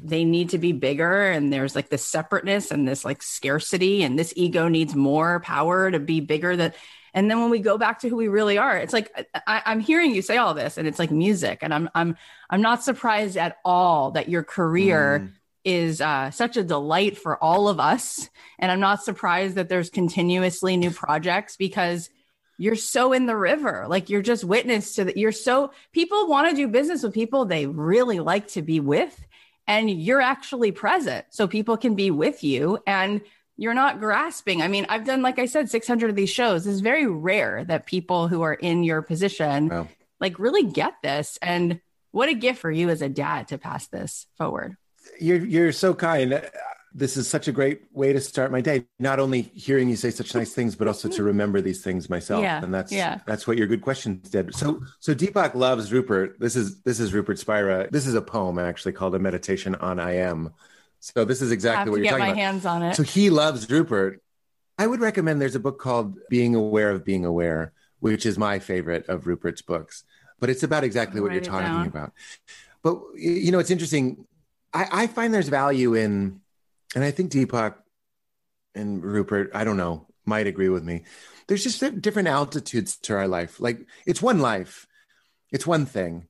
[0.03, 4.19] they need to be bigger and there's like this separateness and this like scarcity and
[4.19, 6.75] this ego needs more power to be bigger that
[7.15, 9.11] and then when we go back to who we really are it's like
[9.47, 12.17] I, am hearing you say all this and it's like music and i'm i'm
[12.51, 15.33] i'm not surprised at all that your career mm.
[15.65, 18.29] is uh, such a delight for all of us.
[18.59, 22.11] And i'm not surprised that there's continuously new projects because
[22.59, 23.87] you're so in the river.
[23.89, 27.45] Like you're just witness to that you're so people want to do business with people
[27.45, 29.26] they really like to be with
[29.67, 33.21] and you're actually present so people can be with you and
[33.57, 34.63] you're not grasping.
[34.63, 36.67] I mean, I've done, like I said, 600 of these shows.
[36.67, 39.89] It's very rare that people who are in your position wow.
[40.21, 41.39] like really get this.
[41.41, 44.77] And what a gift for you as a dad to pass this forward.
[45.21, 46.33] You're, you're so kind
[46.97, 48.87] this is such a great way to start my day.
[48.99, 51.25] Not only hearing you say such nice things, but also to mm-hmm.
[51.27, 52.43] remember these things myself.
[52.43, 53.21] Yeah, and that's yeah.
[53.27, 54.55] that's what your good questions did.
[54.55, 56.41] So so Deepak loves Rupert.
[56.41, 57.89] This is this is Rupert Spira.
[57.91, 60.55] This is a poem actually called a meditation on I am.
[61.01, 62.29] So this is exactly what you're talking about.
[62.29, 62.97] Get my hands on it.
[62.97, 64.23] So he loves Rupert.
[64.79, 68.59] I would recommend there's a book called Being Aware of Being Aware, which is my
[68.59, 70.05] favorite of Rupert's books.
[70.41, 71.87] But it's about exactly what you're talking down.
[71.87, 72.13] about.
[72.83, 74.27] But you know, it's interesting.
[74.73, 76.41] I, I find there's value in
[76.97, 77.75] and I think Deepak
[78.75, 81.05] and Rupert, I don't know, might agree with me.
[81.47, 83.61] There's just different altitudes to our life.
[83.61, 84.87] Like it's one life,
[85.53, 86.27] it's one thing,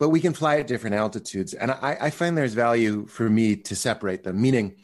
[0.00, 1.54] but we can fly at different altitudes.
[1.54, 4.76] And I, I find there's value for me to separate them, meaning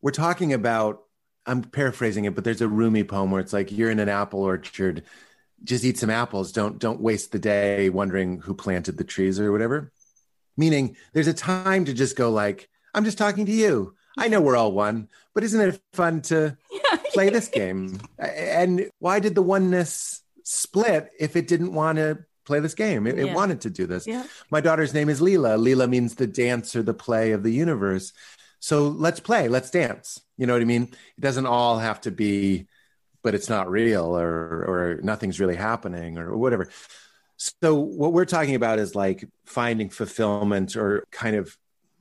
[0.00, 1.02] we're talking about,
[1.44, 4.40] I'm paraphrasing it, but there's a Rumi poem where it's like you're in an apple
[4.40, 5.04] orchard,
[5.64, 6.50] just eat some apples.
[6.52, 9.92] Don't don't waste the day wondering who planted the trees or whatever.
[10.56, 13.94] Meaning there's a time to just go like, I'm just talking to you.
[14.16, 16.56] I know we're all one, but isn't it fun to
[17.12, 18.00] play this game?
[18.18, 23.06] And why did the oneness split if it didn't want to play this game?
[23.06, 23.24] It, yeah.
[23.24, 24.06] it wanted to do this.
[24.06, 24.24] Yeah.
[24.50, 25.58] My daughter's name is Leela.
[25.58, 28.12] Leela means the dance or the play of the universe.
[28.60, 30.20] So let's play, let's dance.
[30.38, 30.84] You know what I mean?
[30.84, 32.66] It doesn't all have to be,
[33.22, 36.70] but it's not real or or nothing's really happening or whatever.
[37.36, 41.56] So what we're talking about is like finding fulfillment or kind of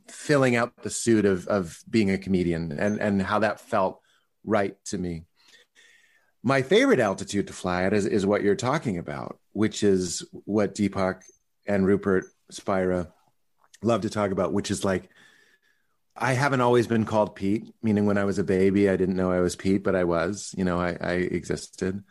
[0.08, 4.02] filling out the suit of of being a comedian and and how that felt
[4.44, 5.26] right to me.
[6.44, 10.76] My favorite altitude to fly at is, is what you're talking about, which is what
[10.76, 11.24] Deepak
[11.66, 13.12] and Rupert Spira
[13.82, 15.10] love to talk about, which is like,
[16.16, 19.32] I haven't always been called Pete, meaning when I was a baby, I didn't know
[19.32, 22.04] I was Pete, but I was, you know, I, I existed.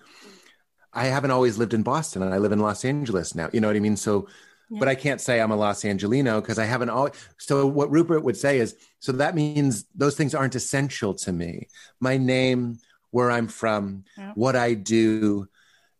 [0.92, 3.48] I haven't always lived in Boston and I live in Los Angeles now.
[3.52, 3.96] You know what I mean?
[3.96, 4.26] So,
[4.70, 4.78] yeah.
[4.78, 7.12] but I can't say I'm a Los Angeleno because I haven't always.
[7.38, 11.68] So, what Rupert would say is, so that means those things aren't essential to me.
[12.00, 12.78] My name,
[13.10, 14.32] where I'm from, yeah.
[14.34, 15.48] what I do,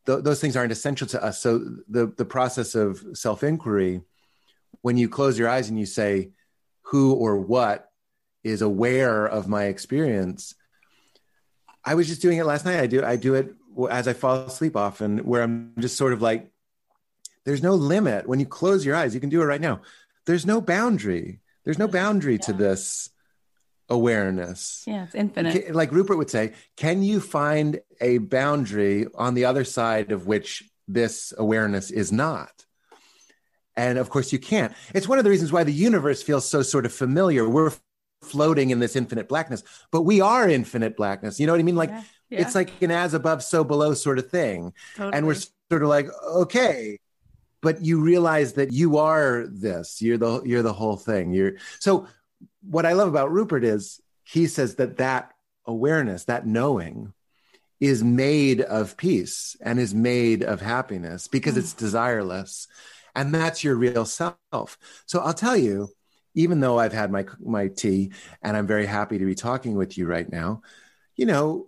[0.07, 1.41] th- those things aren't essential to us.
[1.41, 4.01] So, the, the process of self inquiry,
[4.83, 6.31] when you close your eyes and you say,
[6.83, 7.91] who or what
[8.43, 10.55] is aware of my experience,
[11.85, 12.81] I was just doing it last night.
[12.81, 13.55] I do I do it
[13.91, 16.51] as I fall asleep often, where I'm just sort of like,
[17.45, 18.29] there's no limit.
[18.29, 19.81] When you close your eyes, you can do it right now.
[20.27, 21.41] There's no boundary.
[21.65, 22.47] There's no boundary yeah.
[22.47, 23.11] to this
[23.89, 24.85] awareness.
[24.87, 25.75] Yeah, it's infinite.
[25.75, 30.65] Like Rupert would say, can you find a boundary on the other side of which
[30.89, 32.65] this awareness is not?
[33.77, 34.73] And of course, you can't.
[34.95, 37.49] It's one of the reasons why the universe feels so sort of familiar.
[37.49, 37.73] We're
[38.23, 41.41] floating in this infinite blackness, but we are infinite blackness.
[41.41, 41.77] You know what I mean?
[41.77, 42.03] Like, yeah.
[42.31, 42.41] Yeah.
[42.41, 44.73] it's like an as above, so below sort of thing.
[44.97, 45.15] Totally.
[45.15, 46.99] And we're sort of like, okay,
[47.65, 50.01] but you realize that you are this.
[50.01, 51.33] You're the you're the whole thing.
[51.33, 52.07] You're so.
[52.63, 55.33] What I love about Rupert is he says that that
[55.67, 57.13] awareness, that knowing,
[57.81, 61.59] is made of peace and is made of happiness because mm.
[61.59, 62.67] it's desireless
[63.15, 65.89] and that's your real self so i'll tell you
[66.35, 68.11] even though i've had my my tea
[68.43, 70.63] and i'm very happy to be talking with you right now
[71.17, 71.67] you know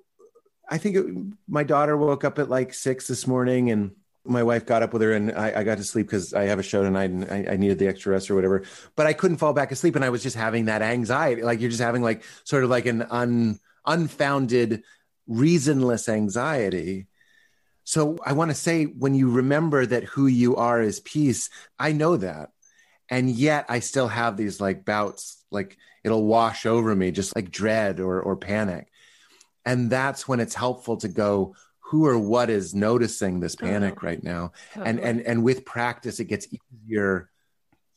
[0.70, 1.06] i think it,
[1.48, 3.92] my daughter woke up at like six this morning and
[4.28, 6.58] my wife got up with her and I, I got to sleep because I have
[6.58, 8.62] a show tonight and I, I, needed the extra rest or whatever.
[8.94, 11.42] But I couldn't fall back asleep and I was just having that anxiety.
[11.42, 14.82] Like you're just having like sort of like an un, unfounded,
[15.28, 17.06] reasonless anxiety.
[17.84, 21.92] So I want to say when you remember that who you are is peace, I
[21.92, 22.50] know that.
[23.08, 27.50] And yet I still have these like bouts, like it'll wash over me, just like
[27.50, 28.88] dread or, or panic.
[29.64, 31.54] And that's when it's helpful to go,
[31.86, 34.52] who or what is noticing this panic oh, right now?
[34.74, 37.30] And and and with practice, it gets easier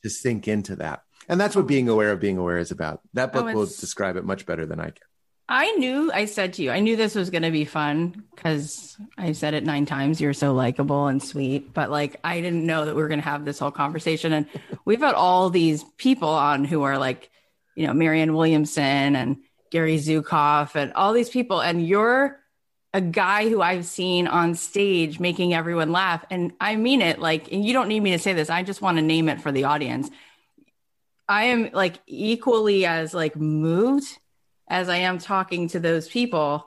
[0.03, 1.03] to sink into that.
[1.27, 1.67] And that's what oh.
[1.67, 3.01] being aware of being aware is about.
[3.13, 5.03] That book oh, will describe it much better than I can.
[5.51, 8.95] I knew I said to you, I knew this was going to be fun because
[9.17, 10.21] I said it nine times.
[10.21, 13.27] You're so likable and sweet, but like I didn't know that we were going to
[13.27, 14.33] have this whole conversation.
[14.33, 14.45] And
[14.85, 17.31] we've got all these people on who are like,
[17.75, 19.37] you know, Marianne Williamson and
[19.71, 21.59] Gary Zukav and all these people.
[21.61, 22.38] And you're
[22.93, 26.25] a guy who I've seen on stage making everyone laugh.
[26.29, 28.49] And I mean it like, and you don't need me to say this.
[28.49, 30.09] I just want to name it for the audience.
[31.27, 34.17] I am like equally as like moved
[34.67, 36.65] as I am talking to those people.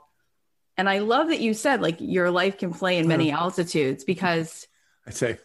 [0.77, 3.35] And I love that you said like your life can play in many mm.
[3.35, 4.69] altitudes because
[5.07, 5.39] I say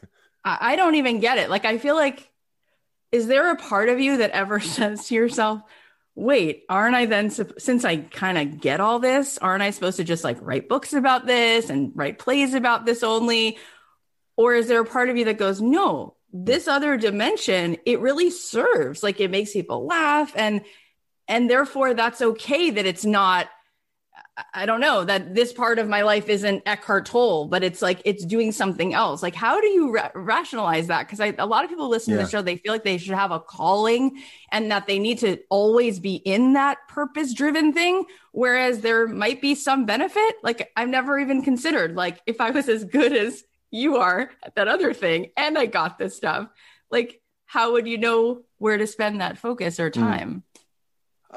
[0.45, 1.49] I, I don't even get it.
[1.49, 2.29] Like I feel like
[3.11, 5.61] is there a part of you that ever says to yourself,
[6.17, 10.03] wait, aren't I then, since I kind of get all this, aren't I supposed to
[10.03, 13.59] just like write books about this and write plays about this only?
[14.35, 18.31] Or is there a part of you that goes, no, this other dimension, it really
[18.31, 20.61] serves, like it makes people laugh and
[21.27, 23.47] and therefore that's okay that it's not
[24.53, 28.01] I don't know that this part of my life isn't Eckhart Tolle, but it's like
[28.05, 29.23] it's doing something else.
[29.23, 31.07] Like, how do you ra- rationalize that?
[31.07, 32.19] Because a lot of people listen yeah.
[32.19, 34.21] to the show, they feel like they should have a calling
[34.51, 38.05] and that they need to always be in that purpose driven thing.
[38.31, 40.35] Whereas there might be some benefit.
[40.43, 44.55] Like, I've never even considered, like, if I was as good as you are at
[44.55, 46.47] that other thing and I got this stuff,
[46.91, 49.99] like, how would you know where to spend that focus or hmm.
[49.99, 50.29] time?
[50.35, 50.43] Mm.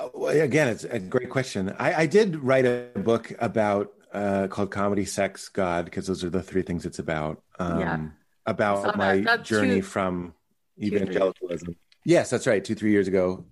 [0.00, 1.74] Uh, well, again, it's a great question.
[1.78, 6.30] I, I did write a book about uh, called "Comedy, Sex, God" because those are
[6.30, 7.42] the three things it's about.
[7.58, 8.00] Um, yeah.
[8.46, 9.44] About my that.
[9.44, 10.34] journey two, from
[10.80, 11.76] evangelicalism.
[12.04, 12.64] Yes, that's right.
[12.64, 13.44] Two, three years ago.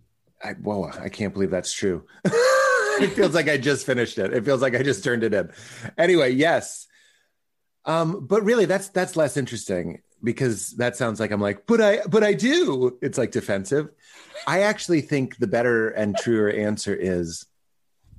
[0.42, 2.04] I, whoa, I can't believe that's true.
[2.24, 4.32] it feels like I just finished it.
[4.32, 5.50] It feels like I just turned it in.
[5.98, 6.86] Anyway, yes.
[7.84, 12.00] Um, but really, that's that's less interesting because that sounds like I'm like, but I,
[12.08, 12.98] but I do.
[13.02, 13.90] It's like defensive.
[14.46, 17.46] I actually think the better and truer answer is,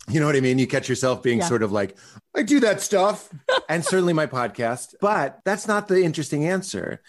[0.09, 0.59] you know what I mean?
[0.59, 1.47] You catch yourself being yeah.
[1.47, 1.97] sort of like,
[2.35, 3.29] I do that stuff,
[3.69, 7.01] and certainly my podcast, but that's not the interesting answer.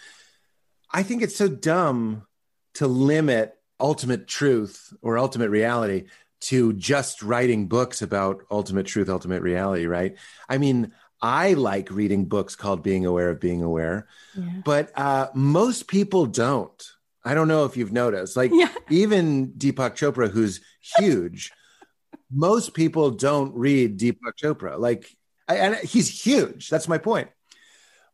[0.91, 2.27] I think it's so dumb
[2.75, 6.05] to limit ultimate truth or ultimate reality
[6.41, 10.15] to just writing books about ultimate truth, ultimate reality, right?
[10.49, 10.91] I mean,
[11.21, 14.61] I like reading books called Being Aware of Being Aware, yeah.
[14.65, 16.91] but uh, most people don't.
[17.23, 18.35] I don't know if you've noticed.
[18.35, 18.69] Like yeah.
[18.89, 20.61] even Deepak Chopra, who's
[20.97, 21.51] huge,
[22.31, 24.79] most people don't read Deepak Chopra.
[24.79, 25.15] Like,
[25.47, 26.69] and he's huge.
[26.69, 27.29] That's my point.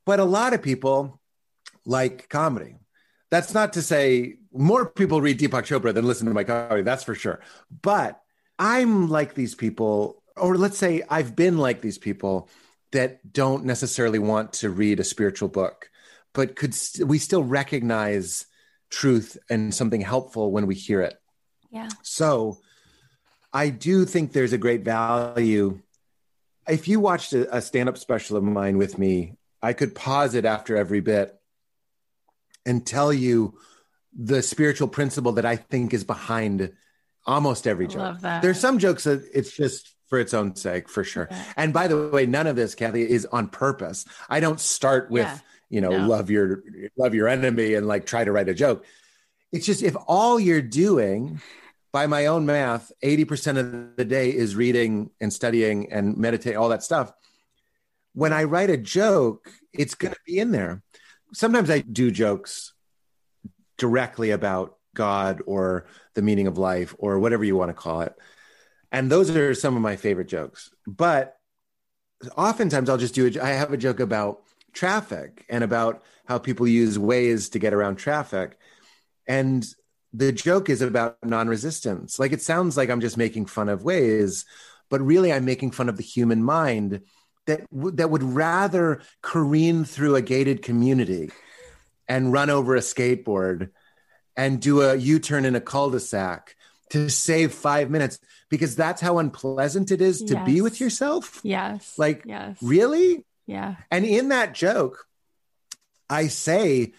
[0.05, 1.19] But a lot of people
[1.85, 2.75] like comedy.
[3.29, 6.81] that's not to say more people read Deepak Chopra than listen to my comedy.
[6.81, 7.41] That's for sure.
[7.81, 8.19] But
[8.59, 12.49] I'm like these people, or let's say I've been like these people
[12.91, 15.89] that don't necessarily want to read a spiritual book,
[16.33, 18.45] but could st- we still recognize
[18.89, 21.15] truth and something helpful when we hear it?
[21.71, 21.89] Yeah.
[22.03, 22.59] So
[23.53, 25.81] I do think there's a great value.
[26.67, 30.35] If you watched a, a stand up special of mine with me, I could pause
[30.35, 31.33] it after every bit
[32.65, 33.57] and tell you
[34.17, 36.73] the spiritual principle that I think is behind
[37.25, 38.19] almost every joke.
[38.21, 41.27] There's some jokes that it's just for its own sake, for sure.
[41.29, 41.43] Yeah.
[41.57, 44.05] And by the way, none of this, Cathy, is on purpose.
[44.29, 45.39] I don't start with, yeah.
[45.69, 46.07] You know, no.
[46.07, 46.63] love your
[46.97, 48.85] love your enemy and like try to write a joke.
[49.51, 51.41] It's just if all you're doing
[51.91, 56.69] by my own math, 80% of the day is reading and studying and meditate, all
[56.69, 57.11] that stuff.
[58.13, 60.83] When I write a joke, it's going to be in there.
[61.33, 62.73] Sometimes I do jokes
[63.77, 68.13] directly about God or the meaning of life or whatever you want to call it.
[68.91, 70.71] And those are some of my favorite jokes.
[70.85, 71.37] But
[72.35, 73.37] oftentimes I'll just do it.
[73.37, 74.41] I have a joke about
[74.73, 78.57] traffic and about how people use Waze to get around traffic.
[79.27, 79.65] And
[80.13, 82.19] the joke is about non-resistance.
[82.19, 84.45] Like it sounds like I'm just making fun of Waze,
[84.89, 87.01] but really I'm making fun of the human mind
[87.45, 91.31] that w- that would rather careen through a gated community
[92.07, 93.69] and run over a skateboard
[94.35, 96.55] and do a U-turn in a cul-de-sac
[96.89, 100.45] to save 5 minutes because that's how unpleasant it is to yes.
[100.45, 101.41] be with yourself.
[101.43, 101.97] Yes.
[101.97, 102.57] Like yes.
[102.61, 103.25] really?
[103.47, 103.75] Yeah.
[103.89, 105.07] And in that joke
[106.09, 106.93] I say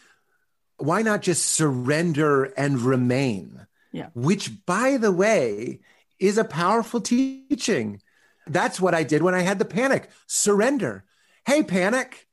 [0.78, 3.66] why not just surrender and remain?
[3.92, 4.09] Yeah.
[4.14, 5.80] Which, by the way,
[6.18, 8.01] is a powerful teaching.
[8.46, 11.05] That's what I did when I had the panic surrender.
[11.46, 12.28] Hey, panic,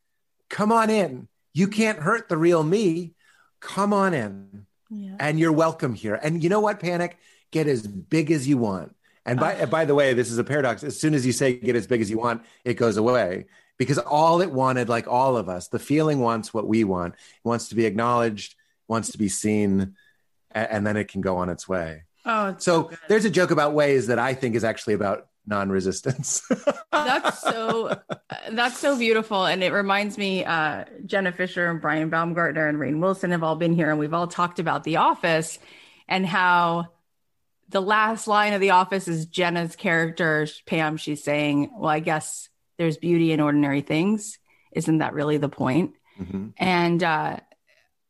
[0.49, 1.27] come on in.
[1.53, 3.15] You can't hurt the real me.
[3.59, 4.67] Come on in.
[4.89, 5.15] Yeah.
[5.19, 6.15] And you're welcome here.
[6.15, 7.17] And you know what, panic?
[7.51, 8.95] Get as big as you want.
[9.25, 10.83] And by, uh, by the way, this is a paradox.
[10.83, 13.45] As soon as you say get as big as you want, it goes away
[13.77, 17.13] because all it wanted, like all of us, the feeling wants what we want.
[17.15, 18.55] It wants to be acknowledged,
[18.87, 19.95] wants to be seen,
[20.51, 22.03] and, and then it can go on its way.
[22.25, 26.41] Oh, so, so there's a joke about Waze that I think is actually about non-resistance.
[26.91, 27.99] that's so
[28.51, 30.43] that's so beautiful, and it reminds me.
[30.43, 34.13] Uh, Jenna Fischer and Brian Baumgartner and Rainn Wilson have all been here, and we've
[34.13, 35.59] all talked about The Office
[36.07, 36.87] and how
[37.69, 40.97] the last line of The Office is Jenna's character Pam.
[40.97, 44.39] She's saying, "Well, I guess." There's beauty in ordinary things.
[44.71, 45.93] Isn't that really the point?
[46.19, 46.49] Mm-hmm.
[46.57, 47.37] And uh,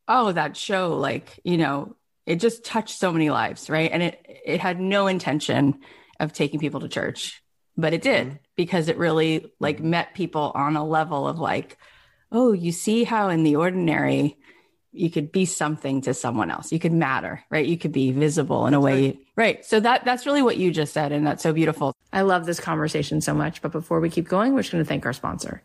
[0.07, 1.95] oh, that show, like you know,
[2.25, 3.91] it just touched so many lives, right?
[3.91, 5.79] And it it had no intention
[6.19, 7.41] of taking people to church,
[7.77, 8.35] but it did mm-hmm.
[8.55, 11.77] because it really like met people on a level of like,
[12.31, 14.37] oh, you see how in the ordinary
[14.95, 16.71] you could be something to someone else.
[16.71, 17.65] You could matter, right?
[17.65, 18.93] You could be visible in a way.
[19.05, 19.19] Right.
[19.35, 19.65] right.
[19.65, 21.95] So that that's really what you just said and that's so beautiful.
[22.13, 24.87] I love this conversation so much, but before we keep going, we're just going to
[24.87, 25.61] thank our sponsor.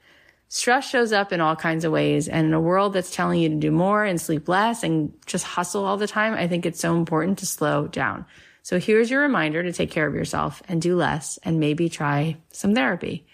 [0.49, 3.49] Stress shows up in all kinds of ways and in a world that's telling you
[3.49, 6.81] to do more and sleep less and just hustle all the time, I think it's
[6.81, 8.27] so important to slow down.
[8.63, 12.37] So here's your reminder to take care of yourself and do less and maybe try
[12.51, 13.27] some therapy.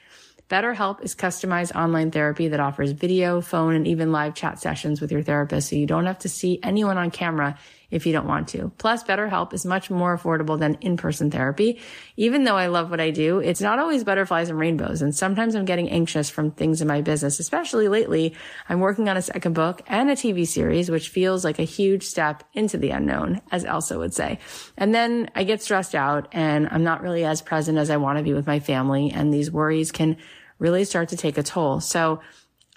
[0.48, 5.10] BetterHelp is customized online therapy that offers video, phone, and even live chat sessions with
[5.10, 7.58] your therapist so you don't have to see anyone on camera
[7.90, 8.72] if you don't want to.
[8.78, 11.80] Plus, BetterHelp is much more affordable than in-person therapy.
[12.16, 15.02] Even though I love what I do, it's not always butterflies and rainbows.
[15.02, 18.34] And sometimes I'm getting anxious from things in my business, especially lately.
[18.68, 22.02] I'm working on a second book and a TV series, which feels like a huge
[22.02, 24.38] step into the unknown, as Elsa would say.
[24.76, 28.18] And then I get stressed out and I'm not really as present as I want
[28.18, 29.12] to be with my family.
[29.12, 30.16] And these worries can
[30.58, 31.80] really start to take a toll.
[31.80, 32.20] So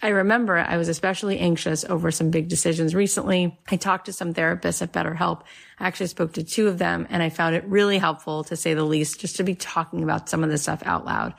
[0.02, 3.58] I remember I was especially anxious over some big decisions recently.
[3.70, 5.42] I talked to some therapists at BetterHelp.
[5.80, 8.74] I actually spoke to two of them and I found it really helpful to say
[8.74, 11.34] the least, just to be talking about some of this stuff out loud.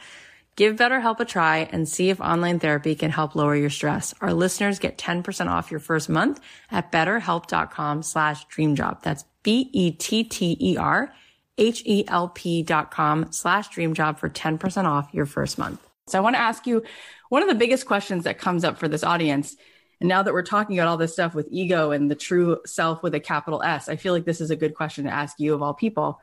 [0.57, 4.13] Give BetterHelp a try and see if online therapy can help lower your stress.
[4.21, 6.41] Our listeners get 10% off your first month
[6.71, 9.03] at betterhelp.com slash dreamjob.
[9.03, 11.15] That's B-E-T-T-E-R
[11.61, 15.87] H-E-L-P dot com slash dreamjob for 10% off your first month.
[16.07, 16.83] So I want to ask you
[17.31, 19.57] one of the biggest questions that comes up for this audience.
[20.01, 23.03] And now that we're talking about all this stuff with ego and the true self
[23.03, 25.55] with a capital S, I feel like this is a good question to ask you
[25.55, 26.21] of all people.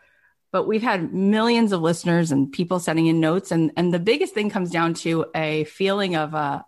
[0.51, 3.51] But we've had millions of listeners and people sending in notes.
[3.51, 6.63] And, and the biggest thing comes down to a feeling of uh,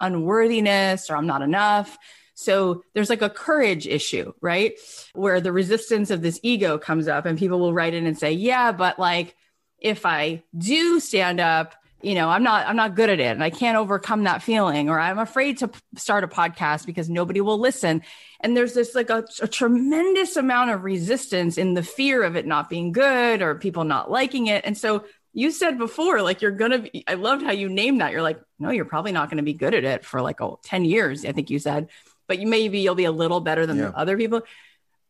[0.00, 1.96] unworthiness or I'm not enough.
[2.34, 4.72] So there's like a courage issue, right?
[5.12, 8.32] Where the resistance of this ego comes up and people will write in and say,
[8.32, 9.36] yeah, but like
[9.78, 13.42] if I do stand up, you know, I'm not I'm not good at it and
[13.42, 17.40] I can't overcome that feeling or I'm afraid to p- start a podcast because nobody
[17.40, 18.02] will listen.
[18.40, 22.46] And there's this like a, a tremendous amount of resistance in the fear of it
[22.46, 24.64] not being good or people not liking it.
[24.66, 28.00] And so you said before like you're going to be I loved how you named
[28.00, 28.12] that.
[28.12, 30.60] You're like, no, you're probably not going to be good at it for like oh,
[30.64, 31.88] 10 years, I think you said.
[32.28, 33.92] But you maybe you'll be a little better than yeah.
[33.94, 34.42] other people.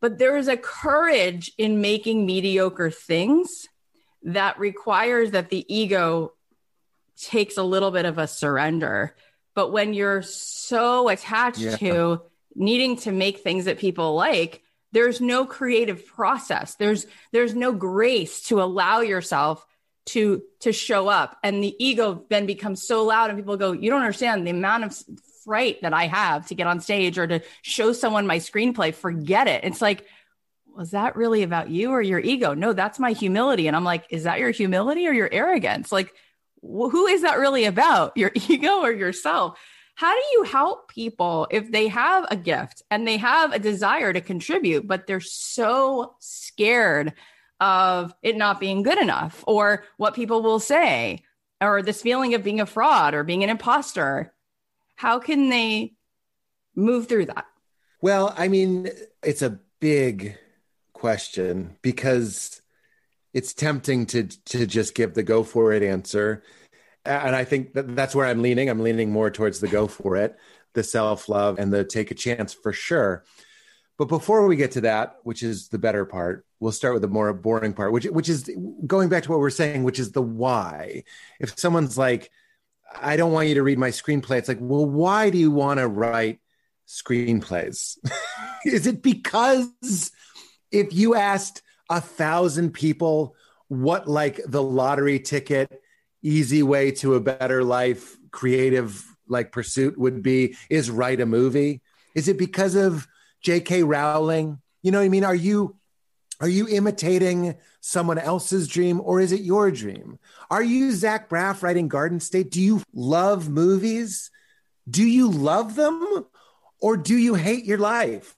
[0.01, 3.68] But there is a courage in making mediocre things
[4.24, 6.32] that requires that the ego
[7.21, 9.15] takes a little bit of a surrender.
[9.55, 11.77] But when you're so attached yeah.
[11.77, 12.23] to
[12.55, 14.62] needing to make things that people like,
[14.93, 16.77] there's no creative process.
[16.77, 19.67] There's there's no grace to allow yourself
[20.07, 23.91] to to show up and the ego then becomes so loud and people go you
[23.91, 24.97] don't understand the amount of
[25.45, 29.49] fright that i have to get on stage or to show someone my screenplay forget
[29.49, 30.05] it it's like
[30.75, 34.05] was that really about you or your ego no that's my humility and i'm like
[34.11, 36.12] is that your humility or your arrogance like
[36.65, 38.17] who is that really about?
[38.17, 39.59] Your ego or yourself?
[39.97, 44.12] How do you help people if they have a gift and they have a desire
[44.12, 47.12] to contribute, but they're so scared
[47.61, 51.23] of it not being good enough or what people will say
[51.61, 54.35] or this feeling of being a fraud or being an imposter?
[54.97, 55.95] How can they
[56.75, 57.47] move through that?
[58.01, 58.91] Well, I mean,
[59.23, 60.37] it's a big
[60.93, 62.61] question because
[63.35, 66.43] it's tempting to to just give the go for it answer.
[67.05, 68.70] And i think that that's where i'm leaning.
[68.70, 70.37] I'm leaning more towards the go for it
[70.72, 73.24] the self love and the take a chance for sure.
[73.97, 77.09] But before we get to that which is the better part we'll start with the
[77.09, 78.51] more boring part which which is
[78.87, 81.05] going back to what we're saying which is the why.
[81.41, 82.30] If someone's like
[83.01, 85.80] i don't want you to read my screenplay it's like well why do you want
[85.80, 86.39] to write
[86.87, 87.99] screenplays?
[88.64, 90.12] Is it because
[90.70, 93.35] if you asked a thousand people
[93.68, 95.80] what like the lottery ticket
[96.22, 101.82] easy way to a better life creative like pursuit would be is write a movie?
[102.14, 103.07] Is it because of
[103.45, 104.61] jk rowling?
[104.82, 105.24] You know what i mean?
[105.24, 105.76] Are you
[106.41, 110.18] are you imitating someone else's dream or is it your dream?
[110.51, 112.51] Are you zach braff writing garden state?
[112.51, 114.30] Do you love movies?
[114.89, 116.26] Do you love them
[116.80, 118.37] or do you hate your life?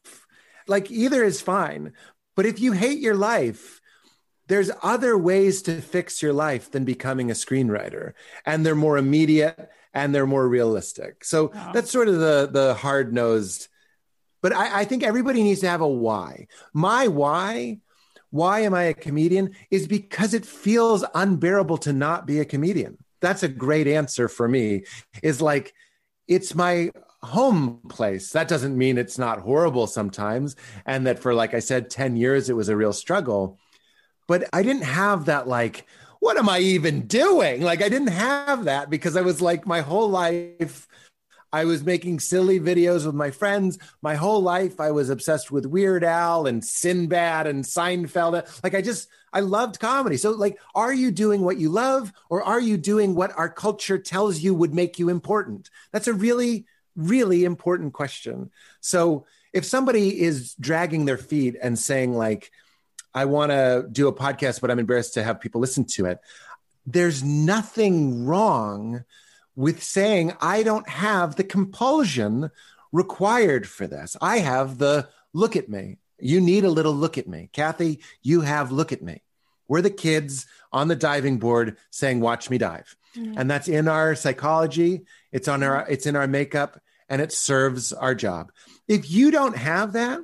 [0.68, 1.94] Like either is fine
[2.36, 3.80] but if you hate your life,
[4.46, 8.12] there's other ways to fix your life than becoming a screenwriter,
[8.44, 11.24] and they're more immediate and they're more realistic.
[11.24, 11.72] So wow.
[11.72, 13.68] that's sort of the the hard nosed.
[14.42, 16.46] But I, I think everybody needs to have a why.
[16.72, 17.78] My why
[18.30, 22.98] why am I a comedian is because it feels unbearable to not be a comedian.
[23.20, 24.84] That's a great answer for me.
[25.22, 25.72] Is like
[26.28, 26.90] it's my
[27.26, 28.30] home place.
[28.30, 30.56] That doesn't mean it's not horrible sometimes.
[30.86, 33.58] And that for, like I said, 10 years, it was a real struggle.
[34.26, 35.86] But I didn't have that, like,
[36.20, 37.62] what am I even doing?
[37.62, 40.88] Like, I didn't have that because I was like, my whole life,
[41.52, 43.78] I was making silly videos with my friends.
[44.02, 48.62] My whole life, I was obsessed with Weird Al and Sinbad and Seinfeld.
[48.64, 50.16] Like, I just, I loved comedy.
[50.16, 53.98] So, like, are you doing what you love or are you doing what our culture
[53.98, 55.70] tells you would make you important?
[55.92, 56.66] That's a really
[56.96, 58.50] really important question.
[58.80, 62.50] So if somebody is dragging their feet and saying like,
[63.14, 66.18] I want to do a podcast, but I'm embarrassed to have people listen to it.
[66.86, 69.04] There's nothing wrong
[69.54, 72.50] with saying, I don't have the compulsion
[72.92, 74.16] required for this.
[74.20, 75.96] I have the look at me.
[76.18, 77.48] You need a little look at me.
[77.52, 79.22] Cathy, you have look at me.
[79.68, 82.94] We're the kids on the diving board saying, watch me dive.
[83.16, 83.38] Mm-hmm.
[83.38, 85.06] And that's in our psychology.
[85.32, 88.52] It's on our, it's in our makeup and it serves our job.
[88.88, 90.20] If you don't have that,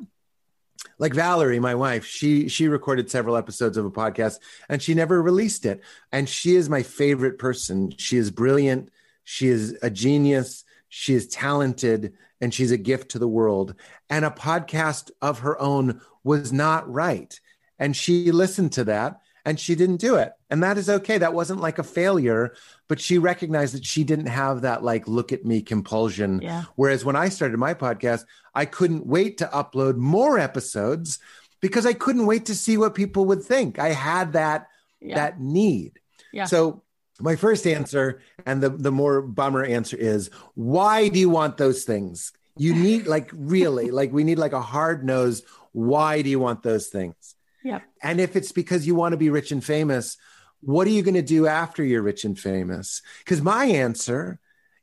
[0.99, 5.23] like Valerie, my wife, she she recorded several episodes of a podcast and she never
[5.23, 5.81] released it.
[6.11, 7.93] And she is my favorite person.
[7.97, 8.91] She is brilliant.
[9.25, 10.65] She is a genius.
[10.89, 13.75] She is talented and she's a gift to the world.
[14.11, 17.39] And a podcast of her own was not right.
[17.79, 20.33] And she listened to that and she didn't do it.
[20.51, 21.19] And that is okay.
[21.19, 22.55] That wasn't like a failure,
[22.89, 26.41] but she recognized that she didn't have that like look at me compulsion.
[26.41, 26.65] Yeah.
[26.77, 28.25] Whereas when I started my podcast,
[28.55, 31.19] I couldn't wait to upload more episodes
[31.61, 33.79] because I couldn't wait to see what people would think.
[33.79, 34.69] I had that
[35.01, 35.17] yeah.
[35.17, 35.99] that need.
[36.33, 36.45] Yeah.
[36.45, 36.83] So
[37.21, 41.85] my first answer and the the more bummer answer is why do you want those
[41.85, 42.33] things?
[42.57, 46.63] You need like really like we need like a hard nose why do you want
[46.63, 47.35] those things?
[47.65, 47.81] Yeah.
[48.03, 50.17] And if it's because you want to be rich and famous,
[50.61, 53.03] what are you going to do after you're rich and famous?
[53.25, 54.39] Because my answer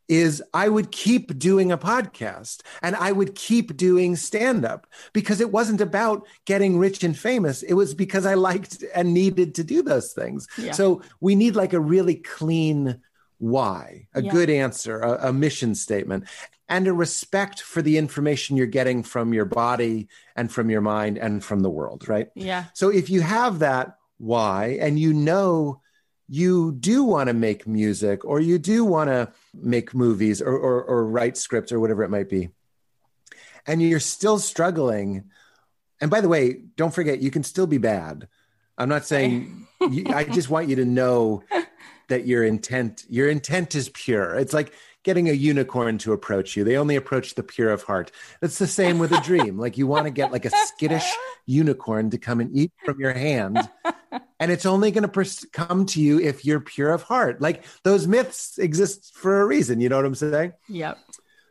[0.07, 5.39] is I would keep doing a podcast and I would keep doing stand up because
[5.39, 7.61] it wasn't about getting rich and famous.
[7.61, 10.47] It was because I liked and needed to do those things.
[10.57, 10.71] Yeah.
[10.71, 13.01] So we need like a really clean
[13.37, 14.31] why, a Yeah.
[14.31, 16.25] good answer, a, a mission statement,
[16.69, 21.17] and a respect for the information you're getting from your body and from your mind
[21.17, 22.29] and from the world, right?
[22.35, 22.65] Yeah.
[22.73, 25.81] So if you have that why and you know
[26.27, 30.83] you do want to make music or you do want to make movies or, or,
[30.83, 32.49] or write scripts or whatever it might be,
[33.65, 35.25] and you're still struggling,
[35.99, 38.27] and by the way, don't forget, you can still be bad.
[38.77, 41.43] I'm not saying, you, I just want you to know
[42.09, 44.35] that your intent, your intent is pure.
[44.35, 46.63] It's like getting a unicorn to approach you.
[46.63, 48.11] They only approach the pure of heart.
[48.41, 49.57] It's the same with a dream.
[49.57, 51.09] like you want to get like a skittish
[51.45, 53.69] unicorn to come and eat from your hand.
[54.39, 57.41] And it's only going to pers- come to you if you're pure of heart.
[57.41, 59.81] Like those myths exist for a reason.
[59.81, 60.53] You know what I'm saying?
[60.67, 60.97] Yep.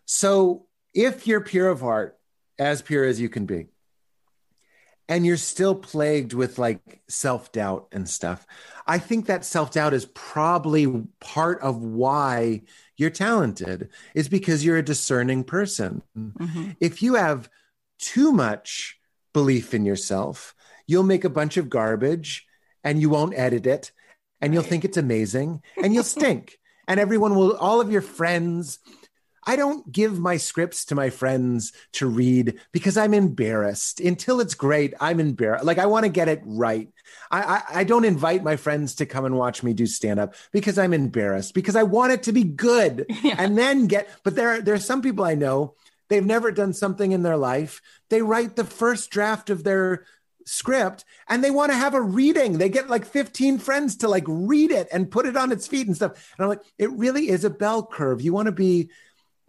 [0.06, 2.18] So if you're pure of heart,
[2.58, 3.66] as pure as you can be,
[5.08, 8.46] and you're still plagued with like self doubt and stuff,
[8.86, 10.86] I think that self doubt is probably
[11.20, 12.62] part of why
[12.98, 16.02] you're talented, is because you're a discerning person.
[16.16, 16.76] Mhm.
[16.80, 17.48] If you have
[17.98, 18.98] too much
[19.32, 20.54] belief in yourself,
[20.86, 22.46] you'll make a bunch of garbage
[22.84, 23.92] and you won't edit it
[24.40, 26.58] and you'll think it's amazing and you'll stink.
[26.88, 28.78] and everyone will, all of your friends,
[29.48, 33.98] I don't give my scripts to my friends to read because I'm embarrassed.
[33.98, 35.64] Until it's great, I'm embarrassed.
[35.64, 36.90] Like I want to get it right.
[37.30, 40.34] I, I, I don't invite my friends to come and watch me do stand up
[40.52, 43.36] because I'm embarrassed because I want it to be good Yeah.
[43.38, 44.10] and then get.
[44.22, 45.74] But there, there are some people I know.
[46.10, 47.80] They've never done something in their life.
[48.10, 50.04] They write the first draft of their
[50.44, 52.58] script and they want to have a reading.
[52.58, 55.86] They get like 15 friends to like read it and put it on its feet
[55.86, 56.34] and stuff.
[56.36, 58.20] And I'm like, it really is a bell curve.
[58.20, 58.90] You want to be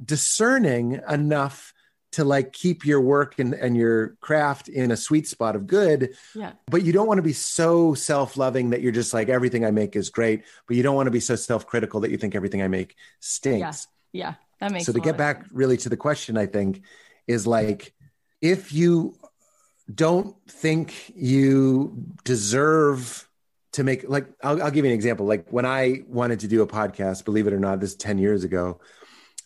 [0.04, 1.74] discerning enough
[2.12, 6.16] to like keep your work and, and your craft in a sweet spot of good
[6.34, 6.54] Yeah.
[6.68, 9.96] but you don't want to be so self-loving that you're just like everything i make
[9.96, 12.68] is great but you don't want to be so self-critical that you think everything i
[12.68, 14.34] make stinks Yeah.
[14.60, 15.50] That makes so to get back sense.
[15.54, 16.82] really to the question i think
[17.28, 17.94] is like
[18.42, 19.16] if you
[19.94, 23.28] don't think you deserve
[23.74, 26.62] to make like I'll, I'll give you an example like when i wanted to do
[26.64, 28.80] a podcast believe it or not this is 10 years ago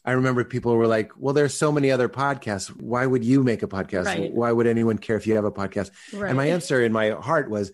[0.06, 3.64] i remember people were like well there's so many other podcasts why would you make
[3.64, 4.34] a podcast Right.
[4.34, 6.30] why would anyone care if you have a podcast Right.
[6.30, 7.72] and my answer in my heart was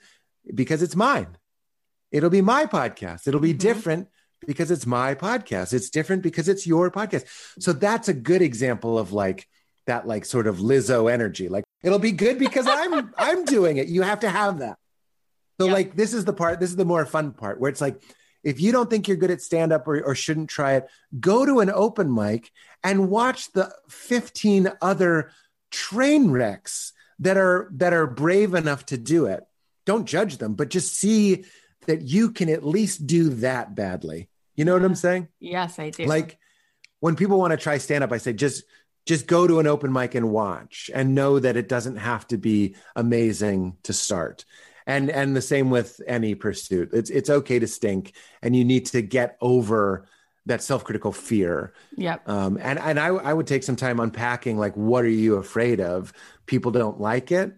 [0.53, 1.38] because it's mine.
[2.11, 3.27] It'll be my podcast.
[3.27, 3.59] It'll be Mhm.
[3.59, 4.07] different
[4.47, 5.73] because it's my podcast.
[5.73, 7.25] It's different because it's your podcast.
[7.59, 9.47] So that's a good example of like
[9.86, 11.49] that like sort of Lizzo energy.
[11.49, 13.88] Like it'll be good because I'm I'm doing it.
[13.89, 14.77] You have to have that.
[15.59, 15.73] So Yeah.
[15.73, 18.01] like this is the part, this is the more fun part where it's like
[18.43, 20.87] if you don't think you're good at stand up or, or shouldn't try it,
[21.19, 22.51] go to an open mic
[22.83, 25.31] and watch the 15 other
[25.71, 29.45] train wrecks that are that are brave enough to do it.
[29.85, 31.45] Don't judge them, but just see
[31.87, 34.29] that you can at least do that badly.
[34.55, 35.27] You know what I'm saying?
[35.39, 36.05] yes, I do.
[36.05, 36.37] Like
[36.99, 38.63] when people want to try stand up, I say just
[39.05, 42.37] just go to an open mic and watch and know that it doesn't have to
[42.37, 44.45] be amazing to start.
[44.89, 46.89] And and the same with any pursuit.
[46.93, 50.07] It's it's okay to stink and you need to get over
[50.47, 51.73] that self-critical fear.
[51.95, 52.27] Yep.
[52.27, 55.79] Um, and and I, I would take some time unpacking like what are you afraid
[55.79, 56.11] of?
[56.47, 57.53] People don't like it.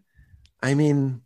[0.62, 1.22] I mean,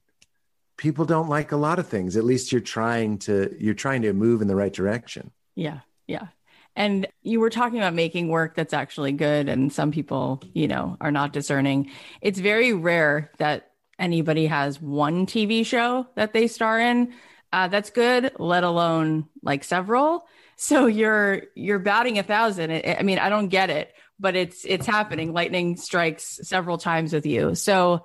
[0.78, 2.16] people don't like a lot of things.
[2.16, 5.32] At least you're trying to you're trying to move in the right direction.
[5.56, 5.80] Yeah.
[6.06, 6.28] Yeah.
[6.76, 9.50] And you were talking about making work that's actually good.
[9.50, 11.90] And some people, you know, are not discerning.
[12.22, 17.14] It's very rare that anybody has one TV show that they star in
[17.56, 20.28] uh, that's good, let alone like several.
[20.58, 22.70] So you're you're batting a thousand.
[22.72, 25.32] I I mean, I don't get it, but it's it's happening.
[25.32, 27.56] Lightning strikes several times with you.
[27.56, 28.04] So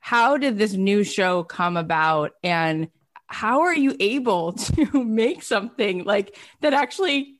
[0.00, 2.88] how did this new show come about and
[3.26, 7.34] how are you able to make something like that actually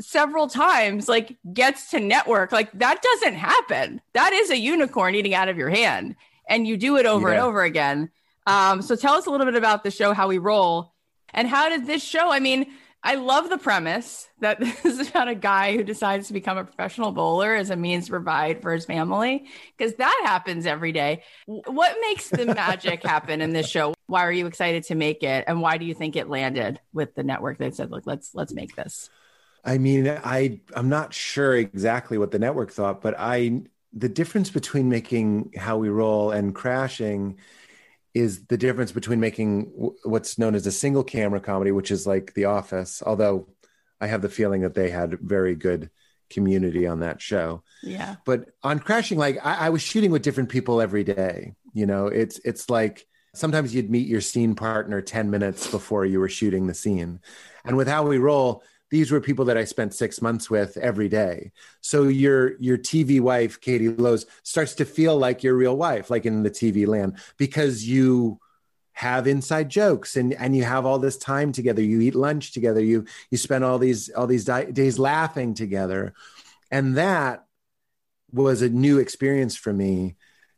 [0.00, 5.34] several times like gets to network like that doesn't happen that is a unicorn eating
[5.34, 6.16] out of your hand
[6.48, 8.10] and you do it over and over again.
[8.46, 10.94] Um, so tell us a little bit about the show how we roll
[11.34, 12.66] and how did this show i mean
[13.02, 16.64] i love the premise that this is about a guy who decides to become a
[16.64, 21.22] professional bowler as a means to provide for his family because that happens every day.
[21.46, 23.94] What makes the magic happen in this show?
[24.06, 27.14] Why are you excited to make it and why do you think it landed with
[27.14, 29.10] the network that said look let's let's make this?
[29.64, 33.62] I mean, I I'm not sure exactly what the network thought, but I
[33.96, 37.38] the difference between making how we roll and crashing
[38.12, 42.06] is the difference between making w- what's known as a single camera comedy, which is
[42.06, 43.02] like The Office.
[43.04, 43.48] Although
[44.00, 45.90] I have the feeling that they had very good
[46.30, 47.62] community on that show.
[47.82, 51.54] yeah But on crashing, like I, I was shooting with different people every day.
[51.72, 56.20] You know, it's it's like sometimes you'd meet your scene partner 10 minutes before you
[56.20, 57.20] were shooting the scene.
[57.64, 58.62] And with how we roll,
[58.94, 61.50] these were people that I spent six months with every day.
[61.80, 66.26] So your your TV wife, Katie Lowes, starts to feel like your real wife, like
[66.26, 68.38] in the TV land, because you
[68.92, 71.82] have inside jokes and and you have all this time together.
[71.82, 72.80] You eat lunch together.
[72.80, 76.14] You you spend all these all these di- days laughing together,
[76.70, 77.46] and that
[78.30, 80.14] was a new experience for me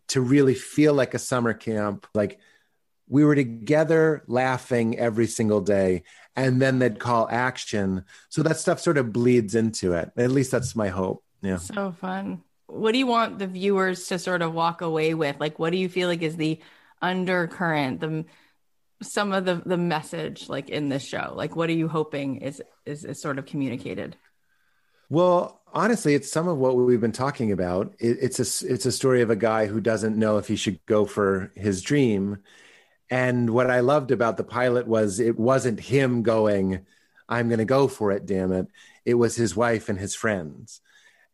[0.09, 2.39] to really feel like a summer camp, like
[3.09, 6.03] we were together laughing every single day
[6.37, 8.05] and then they'd call action.
[8.29, 10.11] So that stuff sort of bleeds into it.
[10.17, 11.25] At least that's my hope.
[11.43, 11.57] Yeah.
[11.57, 12.43] So fun.
[12.67, 15.37] What do you want the viewers to sort of walk away with?
[15.41, 16.61] Like what do you feel like is the
[17.01, 18.25] undercurrent the
[19.03, 21.33] some of the the message like in this show?
[21.35, 24.17] Like what are you hoping is is, is sort of communicated?
[25.09, 27.95] Well honestly it's some of what we've been talking about.
[27.99, 30.85] It, it's a it's a story of a guy who doesn't know if he should
[30.87, 32.39] go for his dream
[33.11, 36.87] and what I loved about the pilot was it wasn't him going,
[37.29, 38.67] I'm going to go for it, damn it.
[39.05, 40.81] It was his wife and his friends.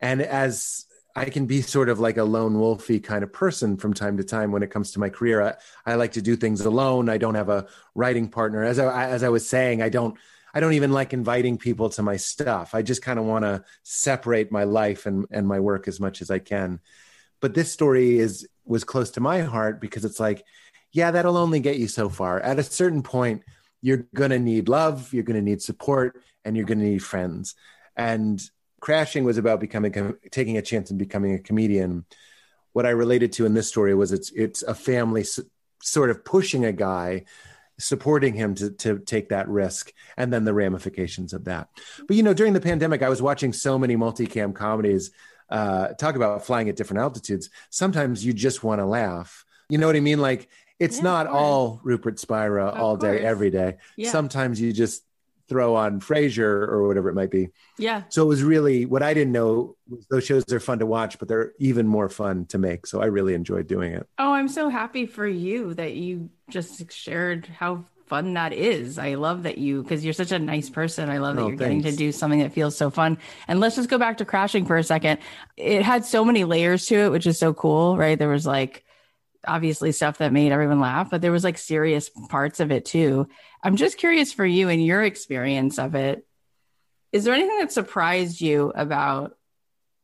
[0.01, 3.93] And as I can be sort of like a lone wolfy kind of person from
[3.93, 5.43] time to time when it comes to my career.
[5.87, 7.09] I, I like to do things alone.
[7.09, 8.65] I don't have a writing partner.
[8.65, 10.17] As I, as I was saying, I don't,
[10.55, 12.75] I don't even like inviting people to my stuff.
[12.75, 16.23] I just kind of want to separate my life and, and my work as much
[16.23, 16.81] as I can.
[17.41, 20.45] But this story is, was close to my heart because it's like,
[20.93, 22.41] yeah, that'll only get you so far.
[22.41, 23.43] At a certain point,
[23.81, 27.03] you're going to need love, you're going to need support, and you're going to need
[27.03, 27.55] friends.
[27.97, 28.43] And
[28.81, 32.05] crashing was about becoming taking a chance and becoming a comedian.
[32.73, 35.25] What I related to in this story was it's it's a family
[35.83, 37.25] sort of pushing a guy
[37.79, 41.69] supporting him to, to take that risk and then the ramifications of that
[42.07, 45.11] but you know during the pandemic i was watching so many multicam comedies
[45.51, 49.87] uh, talk about flying at different altitudes sometimes you just want to laugh you know
[49.87, 50.49] what i mean like
[50.83, 53.19] it's yeah, not all Rupert Spira of all course.
[53.19, 53.77] day, every day.
[53.97, 54.11] Yeah.
[54.11, 55.05] Sometimes you just
[55.49, 57.51] throw on Frasier or whatever it might be.
[57.79, 58.03] Yeah.
[58.09, 61.19] So it was really what I didn't know was those shows are fun to watch,
[61.19, 62.87] but they're even more fun to make.
[62.87, 64.09] So I really enjoyed doing it.
[64.19, 68.99] Oh, I'm so happy for you that you just shared how fun that is.
[68.99, 71.09] I love that you because you're such a nice person.
[71.09, 71.85] I love that oh, you're thanks.
[71.85, 73.19] getting to do something that feels so fun.
[73.47, 75.19] And let's just go back to crashing for a second.
[75.57, 78.19] It had so many layers to it, which is so cool, right?
[78.19, 78.85] There was like
[79.47, 83.29] obviously stuff that made everyone laugh, but there was like serious parts of it too.
[83.63, 86.27] I'm just curious for you and your experience of it.
[87.13, 89.37] Is there anything that surprised you about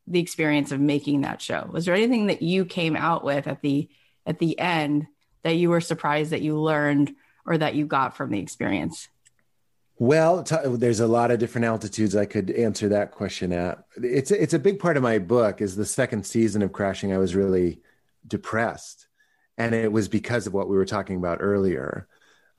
[0.07, 1.69] the experience of making that show?
[1.71, 3.89] Was there anything that you came out with at the
[4.27, 5.07] at the end
[5.43, 7.13] that you were surprised that you learned
[7.47, 9.09] or that you got from the experience?
[9.99, 13.85] Well, t- there's a lot of different altitudes I could answer that question at.
[13.97, 15.61] It's it's a big part of my book.
[15.61, 17.13] Is the second season of Crashing?
[17.13, 17.81] I was really
[18.27, 19.08] depressed,
[19.59, 22.07] and it was because of what we were talking about earlier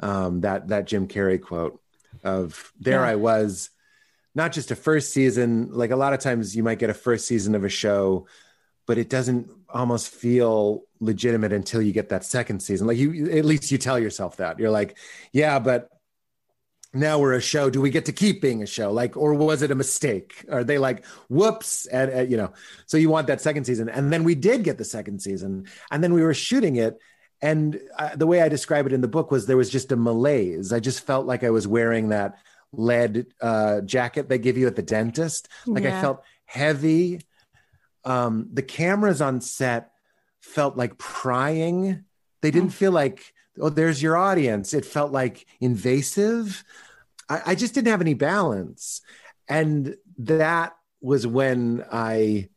[0.02, 1.82] um, that that jim carrey quote
[2.24, 3.10] of there yeah.
[3.10, 3.70] i was
[4.36, 7.26] not just a first season like a lot of times you might get a first
[7.26, 8.28] season of a show
[8.86, 13.46] but it doesn't almost feel legitimate until you get that second season like you at
[13.46, 14.98] least you tell yourself that you're like
[15.32, 15.90] yeah but
[16.94, 17.70] now we're a show.
[17.70, 18.92] Do we get to keep being a show?
[18.92, 20.46] Like or was it a mistake?
[20.52, 22.54] Are they like whoops and, and, you know
[22.88, 23.90] so you want that second season.
[23.90, 26.98] And then we did get the second season and then we were shooting it.
[27.42, 29.96] And uh, the way i describe it in the book was there was just a
[29.96, 30.74] malaise.
[30.74, 32.40] I just felt like i was wearing that
[32.72, 35.48] lead uh, jacket they give you at the dentist.
[35.66, 35.98] Like yeah.
[35.98, 37.22] i felt heavy.
[38.04, 39.92] Um, the cameras on set
[40.42, 42.06] felt like prying.
[42.42, 42.74] They didn't mm.
[42.74, 44.74] feel like oh, there's your audience.
[44.74, 46.64] It felt like invasive.
[47.28, 49.02] I, I just didn't have any balance.
[49.48, 52.50] And that was when I,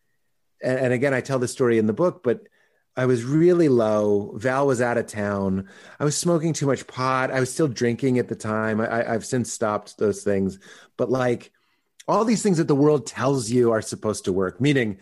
[0.62, 2.46] and again, I tell the story in the book, but
[2.96, 4.32] I was really low.
[4.36, 5.68] Val was out of town.
[5.98, 7.30] I was smoking too much pot.
[7.30, 8.80] I was still drinking at the time.
[8.80, 10.59] I, have since stopped those things.
[10.98, 11.53] But like
[12.07, 14.98] all these things that the world tells you are supposed to work, meaning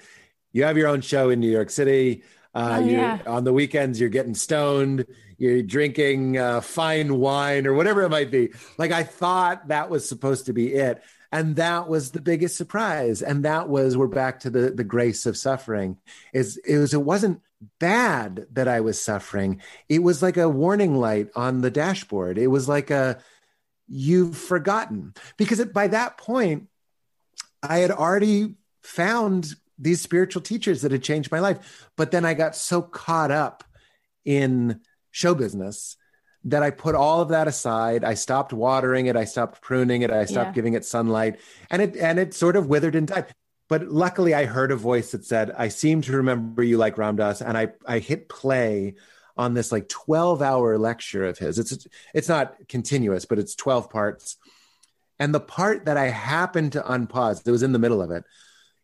[0.52, 2.22] you have your own show in New York City.
[2.54, 3.18] Uh, oh, yeah.
[3.26, 5.06] On the weekends, you're getting stoned,
[5.38, 8.50] you're drinking uh, fine wine or whatever it might be.
[8.76, 11.02] Like I thought that was supposed to be it.
[11.32, 13.22] And that was the biggest surprise.
[13.22, 15.96] And that was, we're back to the, the grace of suffering.
[16.32, 17.40] Is it was, it wasn't
[17.78, 19.62] bad that I was suffering.
[19.88, 22.36] It was like a warning light on the dashboard.
[22.36, 23.20] It was like a,
[23.86, 25.14] you've forgotten.
[25.36, 26.66] Because it, by that point,
[27.62, 31.88] I had already found these spiritual teachers that had changed my life.
[31.96, 33.64] But then I got so caught up
[34.24, 35.96] in show business
[36.44, 38.04] that I put all of that aside.
[38.04, 39.16] I stopped watering it.
[39.16, 40.10] I stopped pruning it.
[40.10, 40.54] I stopped yeah.
[40.54, 43.26] giving it sunlight, and it and it sort of withered and died.
[43.68, 47.16] But luckily, I heard a voice that said, "I seem to remember you like Ram
[47.16, 48.94] Dass," and I I hit play
[49.36, 51.58] on this like 12 hour lecture of his.
[51.58, 54.36] It's it's not continuous, but it's 12 parts
[55.18, 58.24] And the part that I happened to unpause, it was in the middle of it,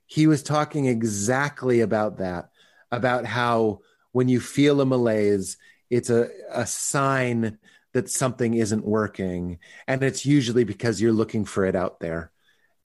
[0.07, 2.50] he was talking exactly about that,
[2.90, 3.80] about how
[4.12, 5.57] when you feel a malaise,
[5.90, 7.59] it's a, a sign
[7.92, 9.59] that something isn't working.
[9.86, 12.30] And it's usually because you're looking for it out there.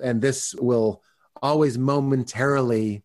[0.01, 1.03] And this will
[1.41, 3.03] always momentarily.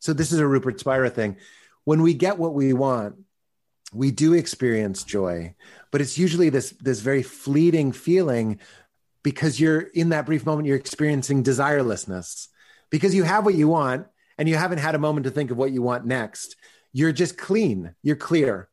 [0.00, 1.36] So, this is a Rupert Spira thing.
[1.84, 3.16] When we get what we want,
[3.92, 5.54] we do experience joy,
[5.90, 8.58] but it's usually this, this very fleeting feeling
[9.22, 12.48] because you're in that brief moment, you're experiencing desirelessness
[12.90, 14.06] because you have what you want
[14.38, 16.56] and you haven't had a moment to think of what you want next.
[16.92, 18.68] You're just clean, you're clear.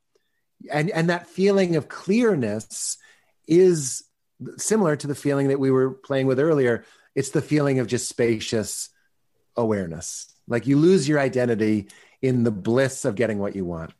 [0.72, 2.97] And, and that feeling of clearness
[3.47, 4.03] is
[4.57, 6.86] similar to the feeling that we were playing with earlier.
[7.16, 8.89] It's the feeling of just spacious
[9.55, 10.34] awareness.
[10.47, 11.89] Like you lose your identity
[12.22, 13.93] in the bliss of getting what you want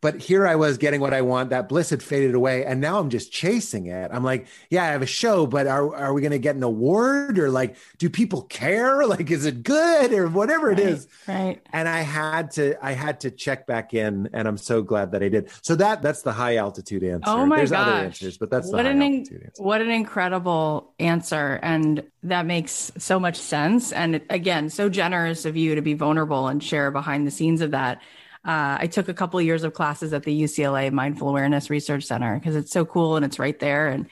[0.00, 1.50] but here I was getting what I want.
[1.50, 4.10] That bliss had faded away, and now I'm just chasing it.
[4.12, 6.62] I'm like, yeah, I have a show, but are are we going to get an
[6.62, 8.86] award or like, do people care?
[9.06, 11.08] Like, is it good or whatever right, it is?
[11.28, 11.60] Right.
[11.72, 15.22] And I had to, I had to check back in, and I'm so glad that
[15.22, 15.48] I did.
[15.62, 17.22] So that that's the high altitude answer.
[17.26, 17.86] Oh my There's gosh.
[17.86, 19.62] other answers, but that's what the an high in- altitude answer.
[19.62, 23.92] what an incredible answer, and that makes so much sense.
[23.92, 27.70] And again, so generous of you to be vulnerable and share behind the scenes of
[27.70, 28.02] that.
[28.46, 32.04] Uh, I took a couple of years of classes at the UCLA Mindful Awareness Research
[32.04, 33.88] Center because it's so cool and it's right there.
[33.88, 34.08] And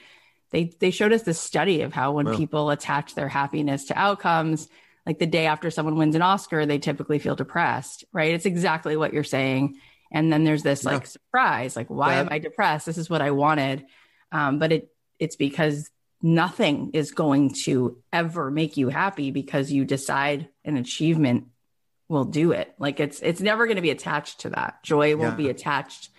[0.51, 2.35] they they showed us this study of how when Wow.
[2.37, 4.67] people attach their happiness to outcomes,
[5.05, 8.03] like the day after someone wins an Oscar, they typically feel depressed.
[8.11, 8.33] Right?
[8.33, 9.79] It's exactly what you're saying.
[10.11, 12.85] And then there's this like surprise, like why That- am I depressed?
[12.85, 13.85] This is what I wanted,
[14.33, 15.89] um, but it it's because
[16.21, 21.45] nothing is going to ever make you happy because you decide an achievement
[22.07, 22.73] will do it.
[22.77, 24.83] Like it's it's never going to be attached to that.
[24.83, 25.31] Joy Yeah.
[25.31, 26.09] be attached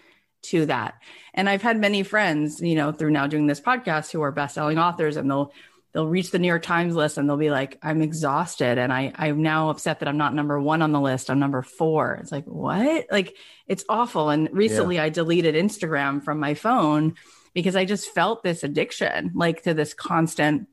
[0.43, 0.95] to that.
[1.35, 4.79] And I've had many friends, you know, through now doing this podcast who are best-selling
[4.79, 5.53] authors and they'll
[5.93, 9.13] they'll reach the New York Times list and they'll be like, I'm exhausted and I
[9.17, 11.31] I'm now upset that I'm not number 1 on the list.
[11.31, 12.19] I'm number 4.
[12.23, 13.07] It's like, what?
[13.11, 14.31] Like it's awful.
[14.31, 17.15] And recently I deleted Instagram from my phone
[17.55, 20.69] because I just felt this addiction, like to this constant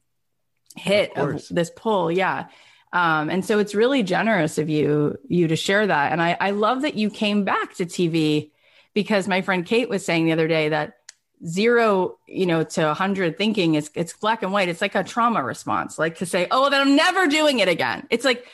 [0.76, 2.11] hit Of of, this pull.
[2.11, 2.47] Yeah.
[2.93, 6.11] Um, and so it's really generous of you you to share that.
[6.11, 8.51] And I, I love that you came back to TV
[8.93, 10.97] because my friend Kate was saying the other day that
[11.45, 14.69] zero, you know, to a hundred thinking is it's black and white.
[14.69, 18.07] It's like a trauma response, like to say, oh, then I'm never doing it again.
[18.11, 18.45] It's like,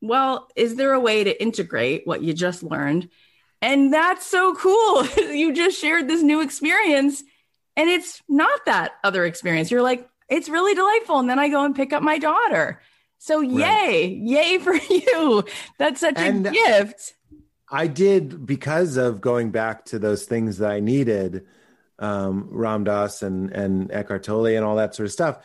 [0.00, 3.08] well, is there a way to integrate what you just learned?
[3.62, 5.06] And that's so cool.
[5.16, 7.22] you just shared this new experience
[7.76, 9.70] and it's not that other experience.
[9.70, 11.18] You're like, it's really delightful.
[11.18, 12.80] And then I go and pick up my daughter.
[13.24, 15.44] So yay, yay for you.
[15.78, 17.14] That's such And- a gift.
[17.70, 21.46] I did because of going back to those things that I needed,
[21.98, 25.38] um, Ram Dass and and Eckhart Tolle and all that sort of stuff.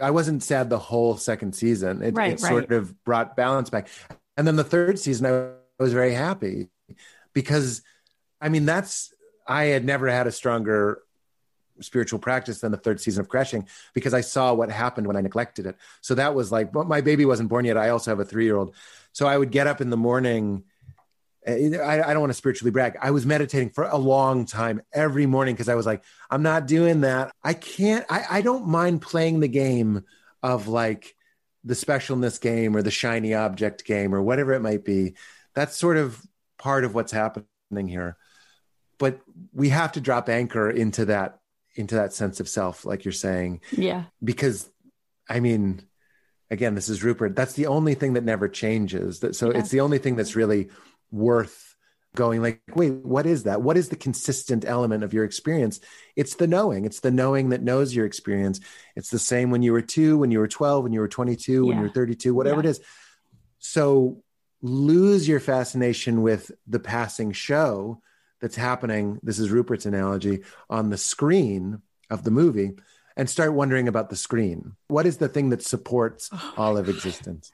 [0.00, 2.02] I wasn't sad the whole second season.
[2.02, 3.88] It, Right, it sort of brought balance back,
[4.36, 6.68] and then the third season, I was very happy
[7.34, 7.82] because,
[8.40, 9.12] I mean, that's
[9.44, 11.02] I had never had a stronger
[11.82, 15.20] spiritual practice than the third season of Crashing because I saw what happened when I
[15.20, 15.76] neglected it.
[16.00, 17.76] So that was like, but my baby wasn't born yet.
[17.76, 18.74] I also have a three year old,
[19.12, 20.64] so I would get up in the morning.
[21.44, 22.96] Eh, I, I don't want to spiritually brag.
[23.00, 26.66] I was meditating for a long time every morning because I was like, I'm not
[26.66, 27.34] doing that.
[27.42, 30.04] I can't, I, I don't mind playing the game
[30.42, 31.14] of like
[31.64, 35.14] the specialness game or the shiny object game or whatever it might be.
[35.54, 36.20] That's sort of
[36.58, 38.16] part of what's happening here.
[38.98, 39.20] But
[39.52, 41.38] we have to drop anchor into that
[41.74, 44.04] into that sense of self, like you're saying, Yeah.
[44.22, 44.68] because
[45.28, 45.82] I mean,
[46.50, 47.34] again, this is Rupert.
[47.36, 49.20] That's the only thing that never changes.
[49.20, 49.58] That so Yeah.
[49.60, 50.70] it's the only thing that's really
[51.10, 51.68] worth
[52.14, 55.80] going like wait what is that what is the consistent element of your experience
[56.14, 58.60] it's the knowing it's the knowing that knows your experience
[58.96, 61.64] it's the same when you were 2 when you were 12 when you were 22
[61.64, 61.88] when you Yeah.
[61.88, 62.68] were 32 whatever Yeah.
[62.68, 62.80] it is
[63.60, 64.22] so
[64.60, 68.02] lose your fascination with the passing show
[68.42, 71.80] that's happening this is Rupert's analogy on the screen
[72.10, 72.72] of the movie
[73.16, 76.86] and start wondering about the screen what is the thing that supports Oh all of
[76.86, 76.94] God.
[76.94, 77.50] existence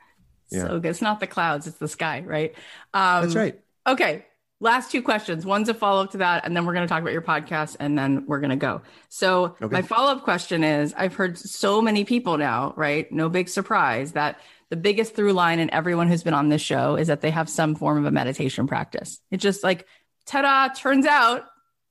[0.51, 0.67] Yeah.
[0.67, 0.81] So.
[0.83, 2.55] It's not the clouds, it's the sky, right?
[2.93, 4.25] Um, that's right Okay.
[4.61, 5.47] Last two questions.
[5.47, 7.77] One's a follow up to that, and then we're going to talk about your podcast,
[7.79, 8.83] and then we're going to go.
[9.09, 9.73] So, Okay.
[9.73, 13.11] my follow up question is I've heard so many people now, right?
[13.13, 16.97] No big surprise that the biggest through line in everyone who's been on this show
[16.97, 19.21] is that they have some form of a meditation practice.
[19.31, 19.87] It's just like,
[20.29, 21.45] ta da, turns out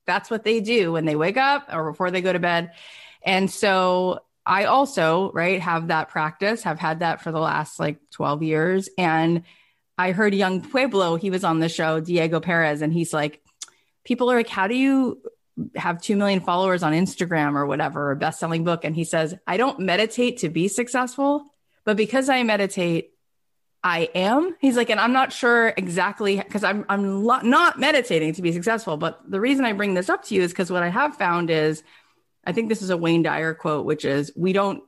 [0.06, 2.72] that's what they do when they wake up or before they go to bed.
[3.24, 8.00] And so, I also, right, have that practice, have had that for the last like
[8.12, 8.90] 12 years.
[8.98, 9.44] And
[9.98, 13.42] I heard Yung Pueblo, he was on the show, Diego Perez, and he's like,
[14.06, 15.22] people are like, how do you
[15.76, 18.86] have 2 million followers on Instagram or whatever, a best selling book.
[18.86, 21.46] And he says, I don't meditate to be successful,
[21.84, 23.12] but because I meditate,
[23.88, 24.54] I am.
[24.60, 28.52] He's like, and I'm not sure exactly because I'm I'm lo- not meditating to be
[28.52, 28.98] successful.
[28.98, 31.50] But the reason I bring this up to you is because what I have found
[31.50, 31.84] is,
[32.46, 34.84] I think this is a Wayne Dyer quote, which is, "We don't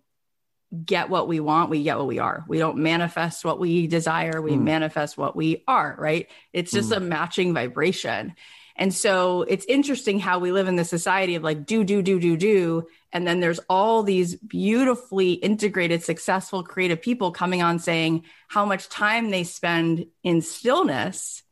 [0.85, 2.43] get what we want, we get what we are.
[2.47, 4.63] We don't manifest what we desire, we mm.
[4.63, 6.27] manifest what we are." Right?
[6.51, 6.97] It's just mm.
[6.97, 8.35] a matching vibration.
[8.79, 12.17] And so it's interesting how we live in this society of like do, do, do,
[12.17, 12.87] do, do.
[13.11, 18.87] And then there's all these beautifully integrated, successful, creative people coming on saying how much
[18.87, 21.43] time they spend in stillness.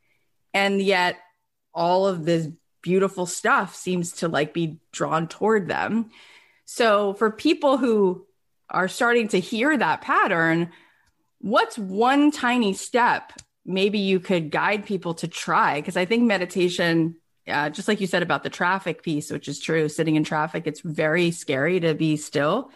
[0.53, 1.17] And yet
[1.73, 2.47] all of this
[2.81, 6.11] beautiful stuff seems to like be drawn toward them.
[6.63, 8.25] So for people who
[8.69, 10.71] are starting to hear that pattern,
[11.39, 13.33] what's one tiny step
[13.67, 17.15] maybe you could guide people to try because i think meditation
[17.47, 20.65] uh, just like you said about the traffic piece which is true sitting in traffic
[20.65, 22.71] it's very scary to be still.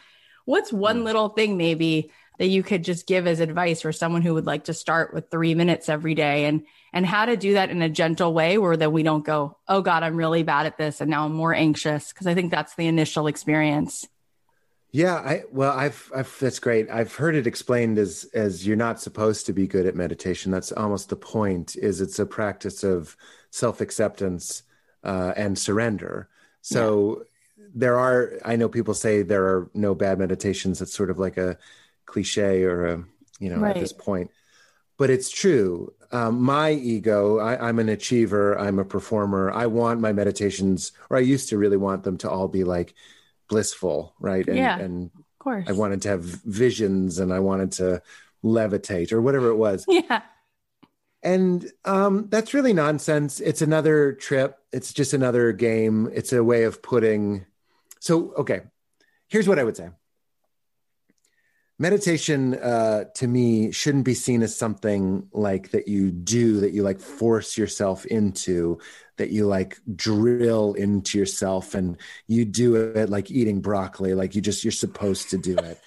[0.46, 1.04] What's one mm.
[1.04, 4.66] little thing maybe that you could just give as advice for someone who would like
[4.66, 6.46] to start with three minutes every day?
[6.46, 9.58] And and how to do that in a gentle way where that we don't go
[9.68, 12.52] oh god i'm really bad at this and now i'm more anxious because i think
[12.52, 14.08] that's the initial experience
[14.92, 16.89] yeah, I well, I've, I've that's great.
[16.89, 20.52] I've heard it explained as as you're not supposed to be good at meditation.
[20.52, 21.78] That's almost the point.
[21.78, 23.16] Is it's a practice of
[23.52, 24.64] self acceptance
[25.04, 26.28] uh, and surrender.
[26.62, 27.24] So
[27.58, 27.66] yeah.
[27.74, 28.34] there are.
[28.44, 30.82] I know people say there are no bad meditations.
[30.82, 31.58] It's sort of like a
[32.06, 33.04] cliche or a
[33.39, 33.76] you know right.
[33.76, 34.30] at this point,
[34.98, 35.94] but it's true.
[36.12, 37.39] Um, my ego.
[37.39, 38.60] I, I'm an achiever.
[38.60, 39.52] I'm a performer.
[39.52, 42.94] I want my meditations, or I used to really want them to all be like
[43.52, 44.47] blissful, right?
[44.47, 45.66] And, yeah, and of course.
[45.68, 48.02] I wanted to have visions and I wanted to
[48.43, 49.86] levitate or whatever it was.
[50.10, 50.22] Yeah.
[51.24, 53.39] And um, that's really nonsense.
[53.39, 54.58] It's another trip.
[54.74, 56.10] It's just another game.
[56.12, 57.45] It's a way of putting.
[57.99, 58.62] So, okay,
[59.28, 59.89] here's what I would say
[61.82, 66.84] meditation uh, to me shouldn't be seen as something like that you do that you
[66.84, 68.78] like force yourself into
[69.22, 74.41] that you like drill into yourself and you do it like eating broccoli like you
[74.41, 75.80] just you're supposed to do it.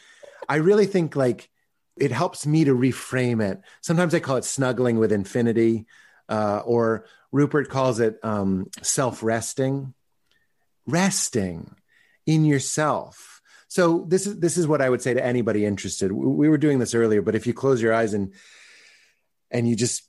[0.49, 1.51] I really think like
[1.97, 3.61] it helps me to reframe it.
[3.80, 5.87] Sometimes i call it snuggling with infinity
[6.28, 9.95] uh, or rupert calls it um, self-resting.
[10.87, 11.74] Resting
[12.24, 13.41] in yourself.
[13.66, 16.12] So this is this is what I would say to anybody interested.
[16.12, 18.32] We were doing this earlier, but if you close your eyes and
[19.51, 20.03] and you just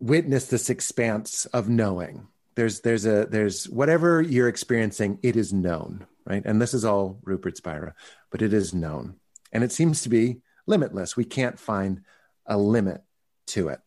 [0.00, 6.06] witness this expanse of knowing, there's there's a there's whatever you're experiencing, it is known,
[6.24, 6.42] right?
[6.44, 7.94] And this is all Rupert Spira,
[8.30, 9.16] but it is known,
[9.52, 11.16] and it seems to be limitless.
[11.16, 12.02] We can't find
[12.46, 13.02] a limit
[13.48, 13.80] to it.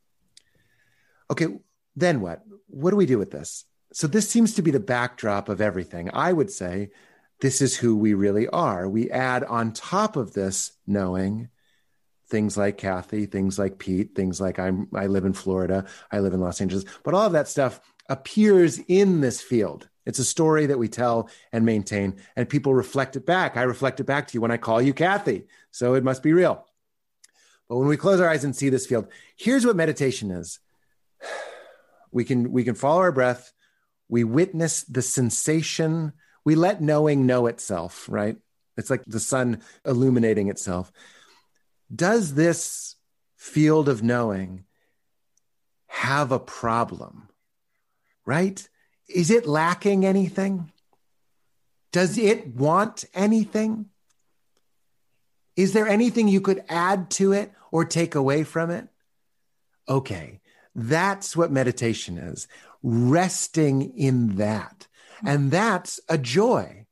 [1.29, 1.47] Okay,
[1.95, 2.43] then what?
[2.67, 3.65] What do we do with this?
[3.93, 6.09] So this seems to be the backdrop of everything.
[6.13, 6.89] I would say
[7.41, 8.89] this is who we really are.
[8.89, 11.49] We add on top of this knowing
[12.29, 16.33] things like Cathy, things like Pete, things like I'm I live in Florida, I live
[16.33, 17.79] in Los Angeles, but all of that stuff
[18.13, 19.89] appears in this field.
[20.05, 23.57] It's a story that we tell and maintain, and people reflect it back.
[23.57, 25.47] I reflect it back to you when I call you Cathy.
[25.71, 26.63] So it must be real.
[27.67, 30.59] But when we close our eyes and see this field, here's what meditation is.
[32.15, 33.51] We can we can follow our breath.
[34.07, 36.13] We witness the sensation
[36.45, 38.37] we let knowing know itself, right?
[38.77, 40.91] It's like the sun illuminating itself.
[41.93, 42.97] Does this
[43.35, 44.65] field of knowing
[45.87, 47.29] have a problem?
[48.25, 48.67] Right?
[49.07, 50.71] Is it lacking anything?
[51.91, 53.87] Does it want anything?
[55.55, 58.87] Is there anything you could add to it or take away from it?
[59.87, 60.39] Okay,
[60.73, 62.47] that's what meditation is
[62.81, 64.87] resting in that.
[65.25, 66.85] And that's a joy.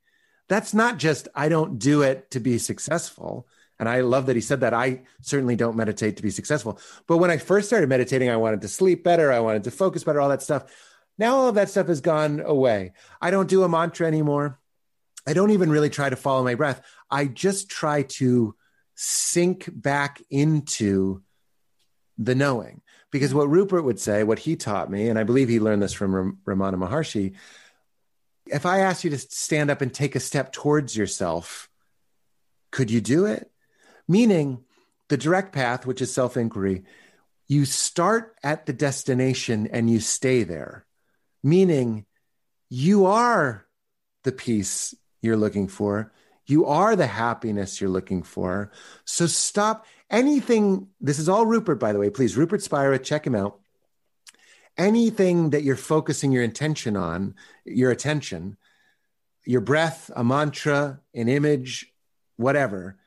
[0.48, 3.48] That's not just, I don't do it to be successful.
[3.80, 4.74] And I love that he said that.
[4.74, 6.80] I certainly don't meditate to be successful.
[7.08, 9.32] But when I first started meditating, I wanted to sleep better.
[9.32, 10.72] I wanted to focus better, all that stuff.
[11.22, 12.93] Now all of that stuff has gone away.
[13.22, 14.59] I don't do a mantra anymore.
[15.28, 16.82] I don't even really try to follow my breath.
[17.11, 18.55] I just try to
[18.95, 21.22] sink back into
[22.17, 22.82] the knowing.
[23.11, 25.93] Because what Rupert would say, what he taught me, and I believe he learned this
[25.93, 27.36] from Ramana Maharshi,
[28.47, 31.69] if I asked you to stand up and take a step towards yourself,
[32.72, 33.51] could you do it?
[34.07, 34.63] Meaning,
[35.09, 36.84] the direct path, which is self inquiry,
[37.47, 40.88] you start at the destination and you stay there,
[41.44, 42.06] meaning
[42.70, 43.66] you are
[44.24, 46.12] the peace you're looking for.
[46.46, 48.72] You are the happiness you're looking for.
[49.06, 50.88] So stop anything.
[51.00, 52.10] This is all Rupert, by the way.
[52.10, 53.62] Please, Rupert Spira, check him out
[54.78, 57.36] anything that you're focusing your intention on,
[57.66, 58.58] your attention,
[59.46, 61.92] your breath, a mantra, an image,
[62.38, 62.98] whatever,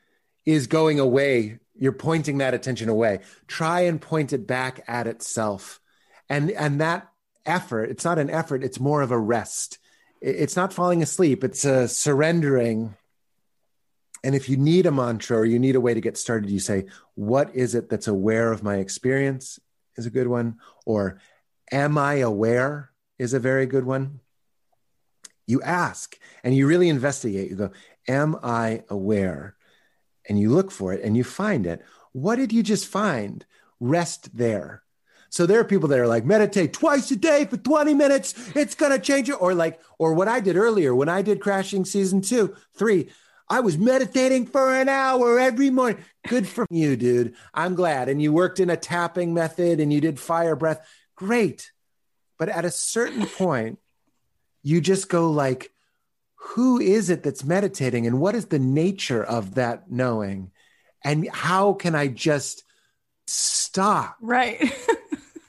[0.45, 1.59] is going away.
[1.77, 3.19] You're pointing that attention away.
[3.47, 5.79] Try and point it back at itself.
[6.29, 7.09] And, and that
[7.45, 9.79] effort, it's not an effort, it's more of a rest.
[10.21, 12.95] It's not falling asleep, it's a surrendering.
[14.23, 16.59] And if you need a mantra or you need a way to get started, you
[16.59, 19.59] say, What is it that's aware of my experience?
[19.97, 20.57] is a good one.
[20.85, 21.19] Or,
[21.71, 22.91] Am I aware?
[23.17, 24.19] is a very good one.
[25.47, 27.49] You ask and you really investigate.
[27.49, 27.71] You go,
[28.07, 29.55] Am I aware?
[30.27, 31.83] And you look for it and you find it.
[32.11, 33.45] What did you just find?
[33.79, 34.81] Rest there.
[35.29, 38.55] So there are people that are like, meditate twice a day for 20 minutes.
[38.55, 39.41] It's going to change it.
[39.41, 43.09] Or like, or what I did earlier when I did crashing season two, three,
[43.49, 46.03] I was meditating for an hour every morning.
[46.27, 47.35] Good for you, dude.
[47.53, 48.09] I'm glad.
[48.09, 50.87] And you worked in a tapping method and you did fire breath.
[51.15, 51.71] Great.
[52.39, 53.79] But at a certain point,
[54.63, 55.71] you just go like,
[56.35, 60.51] who is it that's meditating and what is the nature of that knowing?
[61.03, 62.63] And how can I just
[63.27, 64.17] stop?
[64.21, 64.73] Right.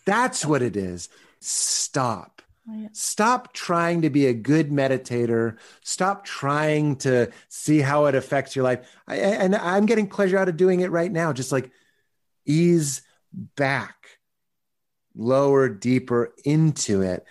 [0.06, 1.08] That's what it is.
[1.40, 2.42] Stop.
[2.68, 5.58] Oh, Stop trying to be a good meditator.
[5.82, 8.88] Stop trying to see how it affects your life.
[9.06, 11.32] I, and I'm getting pleasure out of doing it right now.
[11.32, 11.70] Just like
[12.44, 13.02] ease
[13.32, 14.18] back,
[15.14, 17.24] lower, deeper into it,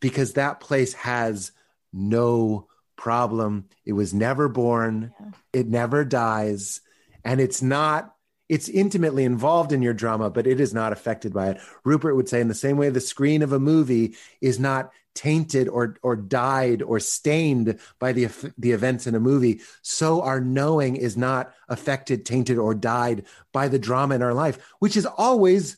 [0.00, 1.52] because that place has
[1.92, 3.66] no problem.
[3.84, 5.30] It was never born, yeah.
[5.52, 6.80] it never dies,
[7.24, 8.14] and it's not
[8.50, 11.60] it's intimately involved in your drama, but it is not affected by it.
[11.84, 15.68] Rupert would say, in the same way the screen of a movie is not tainted
[15.68, 18.28] or or dyed or stained by the
[18.58, 23.68] the events in a movie, so our knowing is not affected, tainted, or dyed by
[23.68, 25.76] the drama in our life, which is always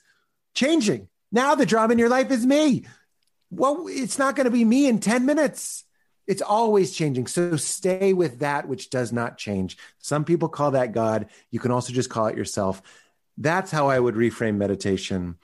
[0.54, 1.08] changing.
[1.30, 2.86] Now the drama in your life is me.
[3.50, 5.84] Well, it's not going to be me in 10 minutes.
[6.26, 7.26] It's always changing.
[7.26, 9.76] So stay with that which does not change.
[9.98, 11.26] Some people call that God.
[11.50, 12.82] You can also just call it yourself.
[13.38, 15.36] That's how I would reframe meditation.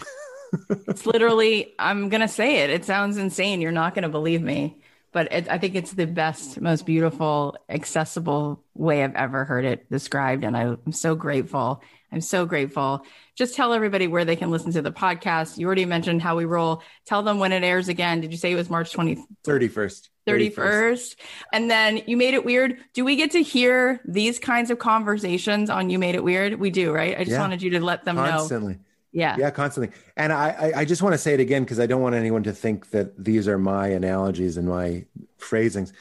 [0.88, 2.70] it's literally, I'm going to say it.
[2.70, 3.60] It sounds insane.
[3.60, 4.80] You're not going to believe me,
[5.12, 9.90] but it, I think it's the best, most beautiful, accessible way I've ever heard it
[9.90, 10.44] described.
[10.44, 11.82] And I'm so grateful.
[12.10, 13.04] I'm so grateful.
[13.34, 15.58] Just tell everybody where they can listen to the podcast.
[15.58, 16.82] You already mentioned how we roll.
[17.04, 18.20] Tell them when it airs again.
[18.20, 19.20] Did you say it was March 20th?
[19.44, 20.08] 31st.
[20.28, 21.16] 31st.
[21.52, 22.78] And then you made it weird.
[22.92, 26.60] Do we get to hear these kinds of conversations on You Made It Weird?
[26.60, 27.16] We do, right?
[27.16, 27.40] I just yeah.
[27.40, 28.30] wanted you to let them constantly.
[28.30, 28.38] know.
[28.38, 28.78] Constantly.
[29.12, 29.36] Yeah.
[29.38, 29.96] Yeah, constantly.
[30.16, 32.42] And I, I, I just want to say it again because I don't want anyone
[32.44, 35.06] to think that these are my analogies and my
[35.38, 35.92] phrasings.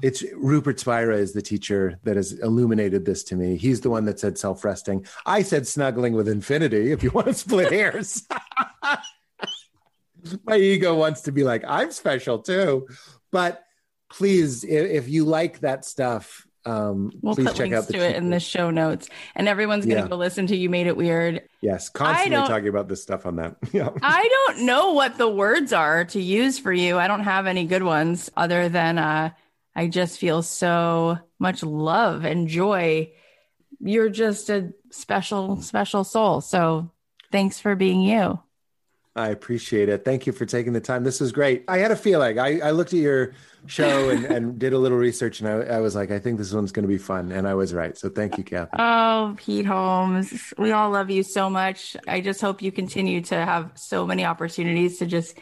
[0.00, 3.56] It's Rupert Spira is the teacher that has illuminated this to me.
[3.56, 5.04] He's the one that said self resting.
[5.26, 8.26] I said snuggling with infinity, if you want to split hairs.
[10.44, 12.88] my ego wants to be like, I'm special too.
[13.30, 13.62] But
[14.10, 17.92] please, if, if you like that stuff, um, we'll please put check links out the
[17.94, 20.08] to it in the show notes, and everyone's going to yeah.
[20.08, 23.56] go listen to "You Made It Weird." Yes, constantly talking about this stuff on that.
[23.72, 26.98] yeah, I don't know what the words are to use for you.
[26.98, 29.30] I don't have any good ones other than uh,
[29.74, 33.12] I just feel so much love and joy.
[33.80, 36.40] You're just a special, special soul.
[36.40, 36.90] So
[37.30, 38.40] thanks for being you.
[39.18, 40.04] I appreciate it.
[40.04, 41.02] Thank you for taking the time.
[41.02, 41.64] This was great.
[41.66, 42.38] I had a feeling.
[42.38, 43.32] I, I looked at your
[43.66, 46.52] show and, and did a little research, and I, I was like, I think this
[46.52, 47.32] one's going to be fun.
[47.32, 47.98] And I was right.
[47.98, 48.70] So thank you, Cathy.
[48.78, 50.54] Oh, Pete Holmes.
[50.56, 51.96] We all love you so much.
[52.06, 55.36] I just hope you continue to have so many opportunities to just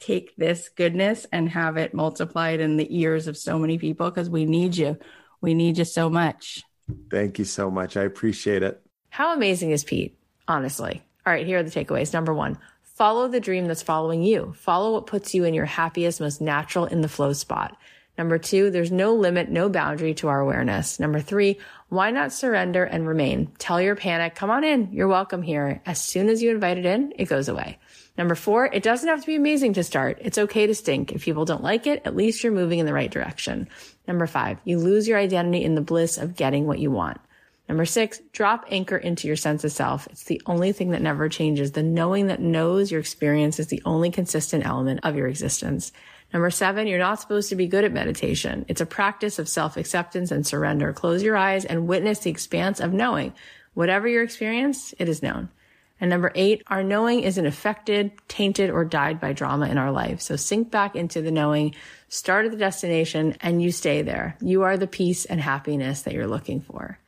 [0.00, 4.28] take this goodness and have it multiplied in the ears of so many people because
[4.28, 4.98] we need you.
[5.40, 6.64] We need you so much.
[7.08, 7.96] Thank you so much.
[7.96, 8.82] I appreciate it.
[9.10, 10.18] How amazing is Pete?
[10.48, 11.02] Honestly.
[11.24, 12.12] All right, here are the takeaways.
[12.12, 12.58] Number one,
[13.02, 14.54] Follow the dream that's following you.
[14.56, 17.76] Follow what puts you in your happiest, most natural in the flow spot.
[18.16, 21.00] Number two, there's no limit, no boundary to our awareness.
[21.00, 21.58] Number three,
[21.88, 23.48] why not surrender and remain?
[23.58, 24.92] Tell your panic, come on in.
[24.92, 25.82] You're welcome here.
[25.84, 27.80] As soon as you invite it in, it goes away.
[28.16, 30.18] Number four, it doesn't have to be amazing to start.
[30.20, 31.10] It's okay to stink.
[31.10, 33.68] If people don't like it, at least you're moving in the right direction.
[34.06, 37.20] Number five, you lose your identity in the bliss of getting what you want.
[37.72, 40.06] Number six, drop anchor into your sense of self.
[40.08, 41.72] It's the only thing that never changes.
[41.72, 45.90] The knowing that knows your experience is the only consistent element of your existence.
[46.34, 48.66] Number seven, you're not supposed to be good at meditation.
[48.68, 50.92] It's a practice of self acceptance and surrender.
[50.92, 53.32] Close your eyes and witness the expanse of knowing.
[53.72, 55.48] Whatever your experience, it is known.
[55.98, 60.20] And number eight, our knowing isn't affected, tainted, or dyed by drama in our life.
[60.20, 61.74] So sink back into the knowing,
[62.10, 64.36] start at the destination, and you stay there.
[64.42, 66.98] You are the peace and happiness that you're looking for.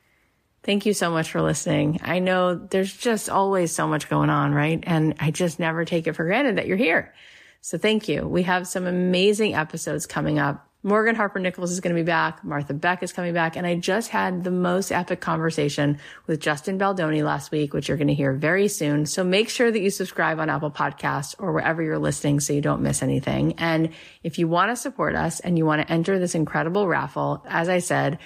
[0.65, 1.99] Thank you so much for listening.
[2.01, 4.83] I know there's just always so much going on, right?
[4.83, 7.13] And I just never take it for granted that you're here.
[7.61, 8.27] So thank you.
[8.27, 12.43] We have some amazing episodes coming up Morgan Harper Nichols is going to be back.
[12.43, 13.55] Martha Beck is coming back.
[13.55, 15.97] And I just had the most epic conversation
[16.27, 19.07] with Justin Baldoni last week, which you're going to hear very soon.
[19.07, 22.61] So make sure that you subscribe on Apple Podcasts or wherever you're listening so you
[22.61, 23.55] don't miss anything.
[23.57, 23.89] And
[24.21, 27.67] if you want to support us and you want to enter this incredible raffle, as
[27.67, 28.19] I said,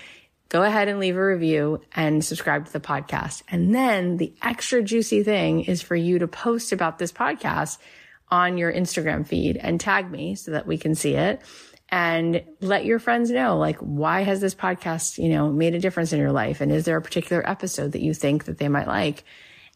[0.50, 3.44] go ahead and leave a review and subscribe to the podcast.
[3.48, 7.78] And then the extra juicy thing is for you to post about this podcast
[8.30, 11.42] on your Instagram feed and tag me so that we can see it
[11.92, 16.14] and let your friends know, like, why has this podcast, you know, made a difference
[16.14, 16.62] in your life?
[16.62, 19.24] And is there a particular episode that you think that they might like?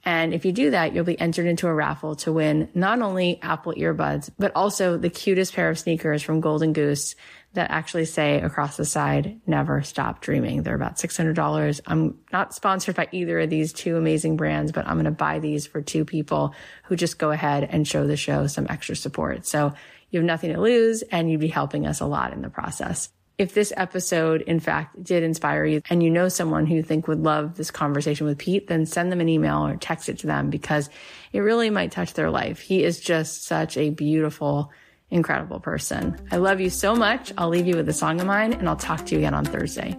[0.06, 3.40] And if you do that, you'll be entered into a raffle to win not only
[3.42, 7.16] Apple earbuds, but also the cutest pair of sneakers from Golden Goose
[7.54, 10.64] that actually say across the side, never stop dreaming.
[10.64, 11.82] They're about $600.
[11.86, 15.40] I'm not sponsored by either of these two amazing brands, but I'm going to buy
[15.40, 16.56] these for two people
[16.86, 19.46] who just go ahead and show the show some extra support.
[19.46, 19.74] So
[20.10, 23.10] you have nothing to lose and you'd be helping us a lot in the process.
[23.38, 27.08] If this episode, in fact, did inspire you and you know someone who you think
[27.08, 30.28] would love this conversation with Pete, then send them an email or text it to
[30.28, 30.90] them because
[31.32, 32.60] it really might touch their life.
[32.60, 34.72] He is just such a beautiful,
[35.14, 36.18] incredible person.
[36.32, 37.32] I love you so much.
[37.38, 39.46] I'll leave you with a song of mine and I'll talk to you again on
[39.46, 39.96] Thursday.